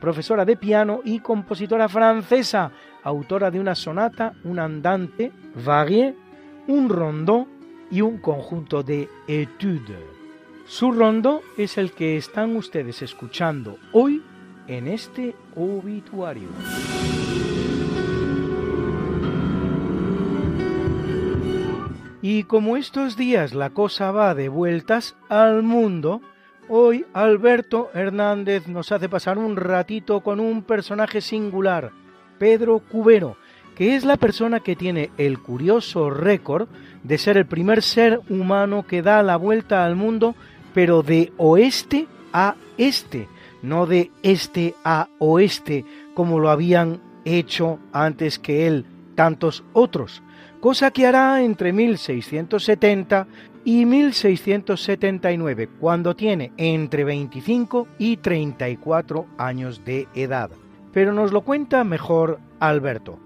profesora 0.01 0.45
de 0.45 0.57
piano 0.57 1.01
y 1.05 1.21
compositora 1.21 1.89
francesa, 1.89 2.73
autora 3.03 3.51
de 3.51 3.61
una 3.61 3.75
sonata, 3.75 4.35
un 4.45 4.59
andante, 4.59 5.33
varie, 5.65 6.15
un 6.67 6.89
rondó 6.89 7.47
y 7.91 8.01
un 8.01 8.19
conjunto 8.19 8.83
de 8.83 9.09
etudes. 9.27 10.05
Su 10.67 10.93
rondó 10.93 11.43
es 11.59 11.79
el 11.79 11.93
que 11.93 12.17
están 12.17 12.57
ustedes 12.57 13.03
escuchando 13.03 13.79
hoy 13.93 14.23
en 14.67 14.89
este 14.89 15.35
obituario. 15.57 16.49
Y 22.23 22.45
como 22.45 22.77
estos 22.77 23.17
días 23.17 23.53
la 23.53 23.71
cosa 23.71 24.13
va 24.13 24.35
de 24.35 24.49
vueltas 24.49 25.17
al 25.29 25.65
mundo, 25.65 26.21
Hoy 26.69 27.05
Alberto 27.13 27.91
Hernández 27.93 28.69
nos 28.69 28.93
hace 28.93 29.09
pasar 29.09 29.37
un 29.37 29.57
ratito 29.57 30.21
con 30.21 30.39
un 30.39 30.63
personaje 30.63 31.21
singular, 31.21 31.91
Pedro 32.43 32.81
Cubero, 32.81 33.37
que 33.77 33.95
es 33.95 34.05
la 34.05 34.17
persona 34.17 34.59
que 34.59 34.75
tiene 34.75 35.13
el 35.17 35.39
curioso 35.39 36.11
récord 36.11 36.67
de 37.05 37.17
ser 37.17 37.37
el 37.37 37.47
primer 37.47 37.83
ser 37.83 38.19
humano 38.29 38.85
que 38.85 39.01
da 39.01 39.23
la 39.23 39.37
vuelta 39.37 39.87
al 39.87 39.95
mundo, 39.95 40.35
pero 40.75 41.05
de 41.05 41.33
oeste 41.37 42.09
a 42.33 42.57
este, 42.79 43.29
no 43.63 43.87
de 43.87 44.11
este 44.25 44.75
a 44.83 45.07
oeste, 45.21 45.85
como 46.15 46.41
lo 46.41 46.51
habían 46.51 47.01
hecho 47.25 47.79
antes 47.93 48.41
que 48.41 48.67
él 48.67 48.87
tantos 49.15 49.63
otros, 49.73 50.21
cosa 50.59 50.91
que 50.91 51.07
hará 51.07 51.45
entre 51.45 51.73
1670 51.73 53.29
y 53.65 53.87
1679, 53.87 55.69
cuando 55.79 56.17
tiene 56.17 56.51
entre 56.57 57.05
25 57.05 57.87
y 58.01 58.17
34 58.17 59.27
años 59.39 59.85
de 59.85 60.09
edad. 60.17 60.51
Pero 60.93 61.13
nos 61.13 61.33
lo 61.33 61.43
cuenta 61.43 61.85
mejor 61.85 62.39
Alberto. 62.61 63.19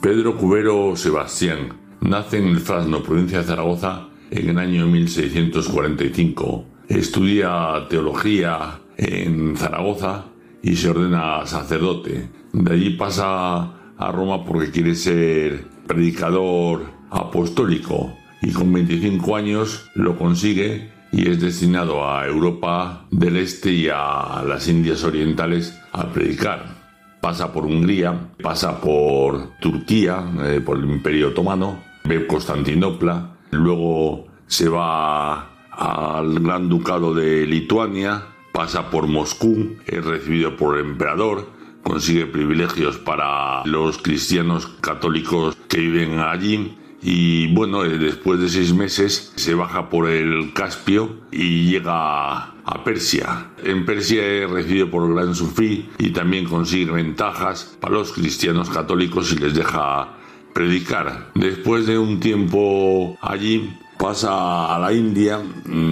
Pedro 0.00 0.36
Cubero 0.36 0.94
Sebastián 0.96 1.72
nace 2.00 2.38
en 2.38 2.48
el 2.48 2.60
Frasno, 2.60 3.02
provincia 3.02 3.38
de 3.38 3.44
Zaragoza, 3.44 4.08
en 4.30 4.50
el 4.50 4.58
año 4.58 4.86
1645. 4.86 6.64
Estudia 6.88 7.86
teología 7.88 8.80
en 8.96 9.56
Zaragoza 9.56 10.26
y 10.62 10.76
se 10.76 10.90
ordena 10.90 11.46
sacerdote. 11.46 12.28
De 12.52 12.72
allí 12.72 12.90
pasa 12.90 13.72
a 13.96 14.12
Roma 14.12 14.44
porque 14.44 14.70
quiere 14.70 14.94
ser 14.94 15.66
predicador 15.86 16.86
apostólico 17.10 18.12
y 18.42 18.52
con 18.52 18.72
25 18.72 19.36
años 19.36 19.90
lo 19.94 20.16
consigue 20.16 20.92
y 21.12 21.30
es 21.30 21.40
destinado 21.40 22.06
a 22.06 22.26
Europa 22.26 23.06
del 23.10 23.36
Este 23.36 23.72
y 23.72 23.88
a 23.88 24.42
las 24.46 24.68
Indias 24.68 25.04
Orientales 25.04 25.78
a 25.92 26.06
predicar. 26.08 26.76
Pasa 27.20 27.52
por 27.52 27.64
Hungría, 27.64 28.30
pasa 28.42 28.80
por 28.80 29.58
Turquía, 29.60 30.24
eh, 30.44 30.60
por 30.64 30.78
el 30.78 30.84
Imperio 30.84 31.28
Otomano, 31.28 31.82
ve 32.04 32.26
Constantinopla, 32.26 33.36
luego 33.50 34.26
se 34.46 34.68
va 34.68 35.68
al 35.72 36.38
Gran 36.40 36.68
Ducado 36.68 37.14
de 37.14 37.46
Lituania, 37.46 38.22
pasa 38.52 38.90
por 38.90 39.06
Moscú, 39.06 39.76
es 39.86 40.04
recibido 40.04 40.56
por 40.56 40.78
el 40.78 40.86
emperador, 40.86 41.50
consigue 41.82 42.26
privilegios 42.26 42.98
para 42.98 43.64
los 43.64 43.98
cristianos 43.98 44.66
católicos 44.80 45.56
que 45.68 45.78
viven 45.78 46.20
allí 46.20 46.77
y 47.00 47.46
bueno, 47.54 47.84
eh, 47.84 47.98
después 47.98 48.40
de 48.40 48.48
seis 48.48 48.72
meses 48.74 49.32
se 49.36 49.54
baja 49.54 49.88
por 49.88 50.08
el 50.08 50.52
Caspio 50.52 51.16
y 51.30 51.70
llega 51.70 52.54
a 52.64 52.84
Persia. 52.84 53.50
En 53.62 53.86
Persia 53.86 54.26
es 54.26 54.50
recibido 54.50 54.90
por 54.90 55.08
el 55.08 55.14
Gran 55.14 55.34
Sufí 55.34 55.88
y 55.98 56.10
también 56.10 56.44
consigue 56.44 56.90
ventajas 56.90 57.76
para 57.80 57.94
los 57.94 58.12
cristianos 58.12 58.68
católicos 58.68 59.32
y 59.32 59.38
les 59.38 59.54
deja 59.54 60.16
predicar. 60.52 61.30
Después 61.34 61.86
de 61.86 61.98
un 61.98 62.18
tiempo 62.18 63.16
allí 63.20 63.70
pasa 63.96 64.74
a 64.74 64.78
la 64.78 64.92
India, 64.92 65.40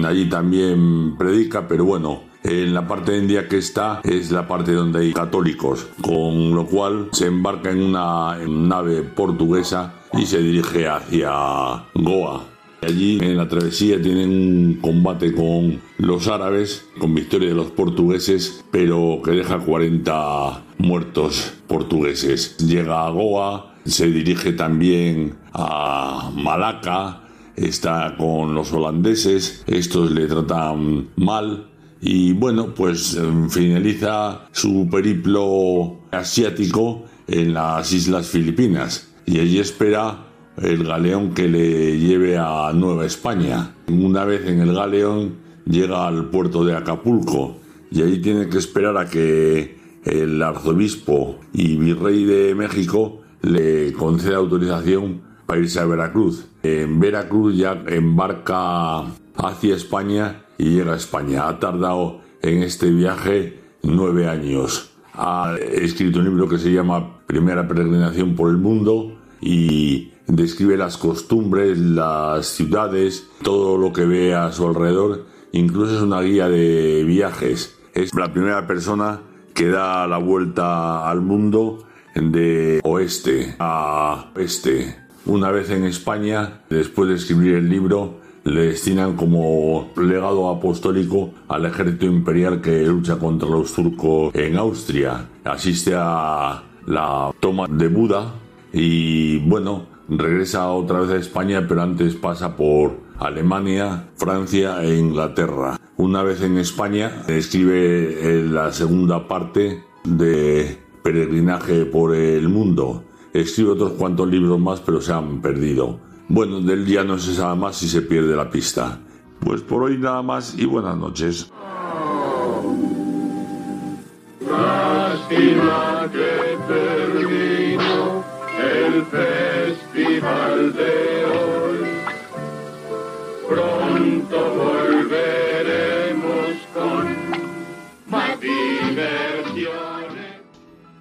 allí 0.05 0.29
también 0.29 1.15
predica, 1.17 1.67
pero 1.67 1.85
bueno, 1.85 2.23
en 2.47 2.73
la 2.73 2.87
parte 2.87 3.11
de 3.11 3.19
India 3.19 3.47
que 3.47 3.57
está 3.57 3.99
es 4.03 4.31
la 4.31 4.47
parte 4.47 4.71
donde 4.71 5.01
hay 5.01 5.13
católicos, 5.13 5.87
con 6.01 6.55
lo 6.55 6.65
cual 6.65 7.09
se 7.11 7.27
embarca 7.27 7.71
en 7.71 7.83
una 7.83 8.37
nave 8.47 9.03
portuguesa 9.03 9.95
y 10.13 10.25
se 10.25 10.41
dirige 10.41 10.87
hacia 10.87 11.83
Goa. 11.93 12.45
Allí 12.81 13.19
en 13.21 13.35
la 13.35 13.49
travesía 13.49 14.01
tienen 14.01 14.29
un 14.29 14.79
combate 14.81 15.33
con 15.33 15.81
los 15.97 16.27
árabes, 16.27 16.87
con 16.99 17.13
victoria 17.13 17.49
de 17.49 17.55
los 17.55 17.71
portugueses, 17.71 18.63
pero 18.71 19.19
que 19.23 19.31
deja 19.31 19.59
40 19.59 20.63
muertos 20.77 21.53
portugueses. 21.67 22.55
Llega 22.57 23.05
a 23.05 23.09
Goa, 23.09 23.75
se 23.83 24.09
dirige 24.09 24.53
también 24.53 25.35
a 25.53 26.31
Malaca, 26.33 27.23
está 27.55 28.15
con 28.17 28.53
los 28.53 28.71
holandeses, 28.71 29.63
estos 29.67 30.11
le 30.11 30.27
tratan 30.27 31.09
mal 31.17 31.67
y 32.01 32.33
bueno, 32.33 32.73
pues 32.73 33.15
em, 33.15 33.49
finaliza 33.49 34.47
su 34.51 34.87
periplo 34.89 35.99
asiático 36.11 37.05
en 37.27 37.53
las 37.53 37.91
Islas 37.91 38.27
Filipinas 38.27 39.13
y 39.25 39.39
allí 39.39 39.59
espera 39.59 40.25
el 40.61 40.83
galeón 40.83 41.33
que 41.33 41.47
le 41.47 41.99
lleve 41.99 42.37
a 42.37 42.71
Nueva 42.73 43.05
España. 43.05 43.75
Una 43.87 44.25
vez 44.25 44.47
en 44.47 44.59
el 44.59 44.73
galeón 44.73 45.35
llega 45.65 46.07
al 46.07 46.29
puerto 46.29 46.63
de 46.63 46.75
Acapulco 46.75 47.57
y 47.91 48.01
ahí 48.01 48.21
tiene 48.21 48.49
que 48.49 48.57
esperar 48.57 48.97
a 48.97 49.09
que 49.09 49.77
el 50.03 50.41
arzobispo 50.41 51.39
y 51.53 51.75
virrey 51.75 52.25
de 52.25 52.55
México 52.55 53.21
le 53.41 53.91
conceda 53.93 54.37
autorización 54.37 55.21
para 55.45 55.61
irse 55.61 55.79
a 55.79 55.85
Veracruz. 55.85 56.47
En 56.63 56.99
Veracruz 56.99 57.55
ya 57.57 57.83
embarca 57.87 59.01
hacia 59.35 59.75
España 59.75 60.43
y 60.57 60.75
llega 60.75 60.93
a 60.93 60.97
España. 60.97 61.47
Ha 61.47 61.59
tardado 61.59 62.21
en 62.41 62.63
este 62.63 62.89
viaje 62.89 63.61
nueve 63.83 64.27
años. 64.27 64.91
Ha 65.13 65.55
escrito 65.57 66.19
un 66.19 66.25
libro 66.25 66.47
que 66.47 66.57
se 66.57 66.71
llama 66.71 67.21
Primera 67.25 67.67
peregrinación 67.67 68.35
por 68.35 68.51
el 68.51 68.57
mundo 68.57 69.17
y 69.41 70.11
describe 70.27 70.77
las 70.77 70.97
costumbres, 70.97 71.77
las 71.77 72.47
ciudades, 72.47 73.27
todo 73.41 73.77
lo 73.77 73.93
que 73.93 74.05
ve 74.05 74.35
a 74.35 74.51
su 74.51 74.67
alrededor. 74.67 75.25
Incluso 75.51 75.95
es 75.95 76.01
una 76.01 76.21
guía 76.21 76.49
de 76.49 77.03
viajes. 77.03 77.77
Es 77.93 78.13
la 78.13 78.31
primera 78.31 78.67
persona 78.67 79.21
que 79.53 79.69
da 79.69 80.07
la 80.07 80.19
vuelta 80.19 81.09
al 81.09 81.21
mundo 81.21 81.79
de 82.13 82.79
oeste 82.83 83.55
a 83.59 84.31
este. 84.35 84.95
Una 85.25 85.51
vez 85.51 85.69
en 85.71 85.83
España, 85.83 86.61
después 86.69 87.09
de 87.09 87.15
escribir 87.15 87.55
el 87.55 87.69
libro, 87.69 88.19
le 88.47 88.67
destinan 88.67 89.15
como 89.17 89.89
legado 89.97 90.49
apostólico 90.49 91.31
al 91.49 91.65
ejército 91.65 92.05
imperial 92.05 92.61
que 92.61 92.85
lucha 92.85 93.17
contra 93.17 93.49
los 93.49 93.73
turcos 93.73 94.33
en 94.33 94.55
Austria. 94.57 95.27
Asiste 95.43 95.93
a 95.95 96.63
la 96.85 97.33
toma 97.41 97.67
de 97.67 97.89
Buda 97.89 98.35
y 98.71 99.39
bueno, 99.39 99.87
regresa 100.07 100.71
otra 100.71 101.01
vez 101.01 101.09
a 101.09 101.17
España, 101.17 101.65
pero 101.67 101.81
antes 101.81 102.15
pasa 102.15 102.55
por 102.55 102.97
Alemania, 103.19 104.07
Francia 104.15 104.81
e 104.81 104.97
Inglaterra. 104.97 105.77
Una 105.97 106.23
vez 106.23 106.41
en 106.41 106.57
España, 106.57 107.23
escribe 107.27 108.45
la 108.49 108.71
segunda 108.71 109.27
parte 109.27 109.83
de 110.05 110.77
Peregrinaje 111.03 111.85
por 111.85 112.15
el 112.15 112.47
Mundo. 112.47 113.03
Escribe 113.33 113.71
otros 113.71 113.91
cuantos 113.93 114.29
libros 114.29 114.59
más, 114.59 114.79
pero 114.79 115.01
se 115.01 115.11
han 115.11 115.41
perdido. 115.41 115.99
Bueno, 116.29 116.59
del 116.59 116.85
día 116.85 117.03
no 117.03 117.17
se 117.17 117.33
sabe 117.33 117.55
más 117.55 117.77
si 117.77 117.87
se 117.87 118.01
pierde 118.01 118.35
la 118.35 118.49
pista. 118.49 118.99
Pues 119.39 119.61
por 119.61 119.83
hoy 119.83 119.97
nada 119.97 120.21
más 120.21 120.57
y 120.57 120.65
buenas 120.65 120.97
noches. 120.97 121.51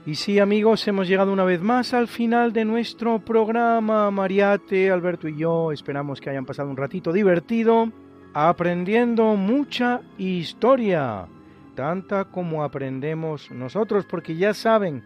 Y 0.07 0.15
sí, 0.15 0.39
amigos, 0.39 0.87
hemos 0.87 1.09
llegado 1.09 1.33
una 1.33 1.45
vez 1.45 1.61
más 1.61 1.93
al 1.93 2.07
final 2.07 2.53
de 2.53 2.65
nuestro 2.65 3.19
programa. 3.19 4.09
Mariate, 4.13 4.91
Alberto 4.91 5.27
y 5.27 5.37
yo 5.37 5.73
esperamos 5.73 6.21
que 6.21 6.31
hayan 6.31 6.47
pasado 6.47 6.71
un 6.71 6.77
ratito 6.77 7.13
divertido 7.13 7.91
aprendiendo 8.39 9.35
mucha 9.35 10.03
historia, 10.19 11.27
tanta 11.75 12.27
como 12.27 12.63
aprendemos 12.63 13.51
nosotros, 13.51 14.05
porque 14.05 14.37
ya 14.37 14.53
saben, 14.53 15.03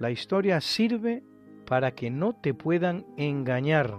la 0.00 0.10
historia 0.10 0.60
sirve 0.60 1.22
para 1.66 1.92
que 1.92 2.10
no 2.10 2.34
te 2.34 2.52
puedan 2.52 3.06
engañar. 3.16 3.94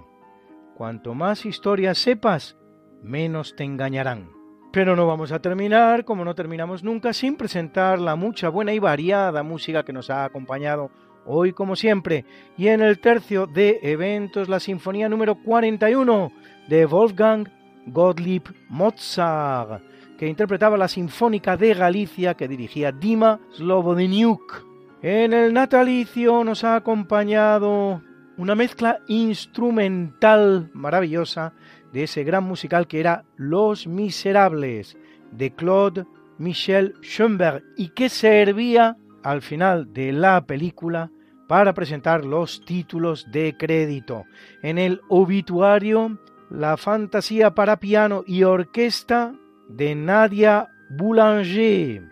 Cuanto 0.75 1.13
más 1.13 1.45
historia 1.45 1.95
sepas, 1.95 2.57
menos 3.01 3.55
te 3.55 3.63
engañarán. 3.63 4.34
Pero 4.75 4.97
no 4.97 5.07
vamos 5.07 5.31
a 5.31 5.39
terminar, 5.39 6.03
como 6.03 6.25
no 6.25 6.35
terminamos 6.35 6.83
nunca, 6.83 7.13
sin 7.13 7.37
presentar 7.37 7.97
la 7.97 8.17
mucha 8.17 8.49
buena 8.49 8.73
y 8.73 8.79
variada 8.79 9.41
música 9.41 9.83
que 9.83 9.93
nos 9.93 10.09
ha 10.09 10.25
acompañado 10.25 10.91
hoy 11.25 11.53
como 11.53 11.77
siempre. 11.77 12.25
Y 12.57 12.67
en 12.67 12.81
el 12.81 12.99
tercio 12.99 13.47
de 13.47 13.79
eventos, 13.83 14.49
la 14.49 14.59
Sinfonía 14.59 15.07
número 15.07 15.35
41 15.35 16.29
de 16.67 16.85
Wolfgang 16.87 17.47
Gottlieb 17.85 18.53
Mozart, 18.67 19.81
que 20.17 20.27
interpretaba 20.27 20.75
la 20.75 20.89
Sinfónica 20.89 21.55
de 21.55 21.73
Galicia 21.73 22.33
que 22.33 22.49
dirigía 22.49 22.91
Dima 22.91 23.39
Slobodeniuk. 23.53 24.65
En 25.01 25.31
el 25.31 25.53
natalicio 25.53 26.43
nos 26.43 26.65
ha 26.65 26.75
acompañado 26.75 28.01
una 28.37 28.55
mezcla 28.55 28.99
instrumental 29.07 30.69
maravillosa 30.73 31.53
de 31.95 32.03
ese 32.03 32.25
gran 32.25 32.43
musical 32.43 32.87
que 32.87 32.99
era 32.99 33.23
Los 33.37 33.87
Miserables 33.87 34.97
de 35.31 35.55
Claude 35.55 36.05
Michel 36.37 36.93
Schoenberg 37.01 37.63
y 37.77 37.87
que 37.87 38.09
servía 38.09 38.97
al 39.23 39.41
final 39.41 39.93
de 39.93 40.11
la 40.11 40.45
película 40.45 41.09
para 41.47 41.73
presentar 41.73 42.25
los 42.25 42.65
títulos 42.65 43.31
de 43.31 43.55
crédito. 43.57 44.25
En 44.61 44.77
el 44.77 44.99
obituario, 45.07 46.19
la 46.49 46.75
fantasía 46.75 47.55
para 47.55 47.79
piano 47.79 48.25
y 48.27 48.43
orquesta 48.43 49.33
de 49.69 49.95
Nadia 49.95 50.67
Boulanger. 50.89 52.11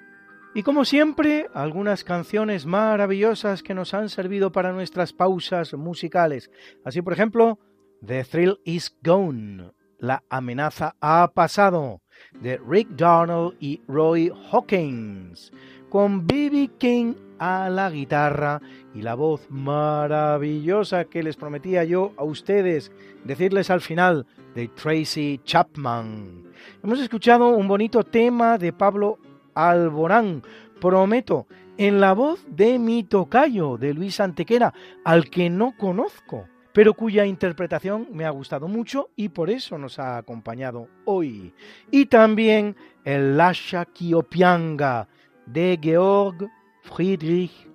Y 0.55 0.63
como 0.63 0.85
siempre, 0.85 1.49
algunas 1.53 2.05
canciones 2.05 2.65
maravillosas 2.65 3.61
que 3.63 3.73
nos 3.73 3.93
han 3.93 4.07
servido 4.07 4.53
para 4.53 4.71
nuestras 4.71 5.11
pausas 5.11 5.73
musicales. 5.73 6.51
Así, 6.85 7.01
por 7.01 7.11
ejemplo, 7.11 7.59
The 8.05 8.25
Thrill 8.25 8.59
is 8.65 8.93
Gone. 9.01 9.71
La 9.97 10.23
amenaza 10.29 10.93
ha 10.99 11.31
pasado. 11.33 12.01
De 12.41 12.57
Rick 12.57 12.89
Darnell 12.97 13.55
y 13.61 13.81
Roy 13.87 14.29
Hawkins. 14.51 15.53
Con 15.89 16.27
B.B. 16.27 16.71
King 16.79 17.13
a 17.39 17.69
la 17.69 17.89
guitarra 17.89 18.61
y 18.93 19.03
la 19.03 19.15
voz 19.15 19.49
maravillosa 19.49 21.05
que 21.05 21.23
les 21.23 21.37
prometía 21.37 21.85
yo 21.85 22.11
a 22.17 22.25
ustedes 22.25 22.91
decirles 23.23 23.69
al 23.69 23.79
final 23.79 24.25
de 24.53 24.67
Tracy 24.67 25.39
Chapman. 25.45 26.51
Hemos 26.83 26.99
escuchado 26.99 27.55
un 27.55 27.69
bonito 27.69 28.03
tema 28.03 28.57
de 28.57 28.73
Pablo 28.73 29.17
Alborán. 29.55 30.43
Prometo, 30.81 31.47
en 31.77 32.01
la 32.01 32.11
voz 32.11 32.45
de 32.49 32.79
mi 32.79 33.05
tocayo, 33.05 33.77
de 33.77 33.93
Luis 33.93 34.19
Antequera, 34.19 34.73
al 35.05 35.29
que 35.29 35.49
no 35.49 35.77
conozco 35.77 36.49
pero 36.73 36.93
cuya 36.93 37.25
interpretación 37.25 38.07
me 38.11 38.25
ha 38.25 38.31
gustado 38.31 38.67
mucho 38.67 39.09
y 39.15 39.29
por 39.29 39.49
eso 39.49 39.77
nos 39.77 39.99
ha 39.99 40.17
acompañado 40.17 40.87
hoy. 41.05 41.53
Y 41.91 42.07
también 42.07 42.75
el 43.05 43.37
Lascia 43.37 43.85
Kiopianga 43.85 45.07
de 45.45 45.79
Georg 45.81 46.49
Friedrich 46.81 47.69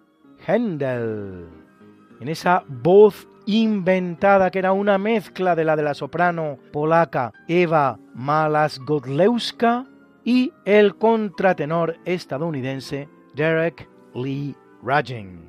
Händel. 0.46 1.46
En 2.20 2.28
esa 2.28 2.64
voz 2.66 3.28
inventada 3.46 4.50
que 4.50 4.58
era 4.58 4.72
una 4.72 4.98
mezcla 4.98 5.54
de 5.54 5.64
la 5.64 5.76
de 5.76 5.82
la 5.82 5.94
soprano 5.94 6.58
polaca 6.72 7.32
Eva 7.46 7.98
Malasgodlewska 8.14 9.86
y 10.24 10.52
el 10.66 10.96
contratenor 10.96 11.96
estadounidense 12.04 13.08
Derek 13.34 13.88
Lee 14.14 14.54
Ragin. 14.82 15.48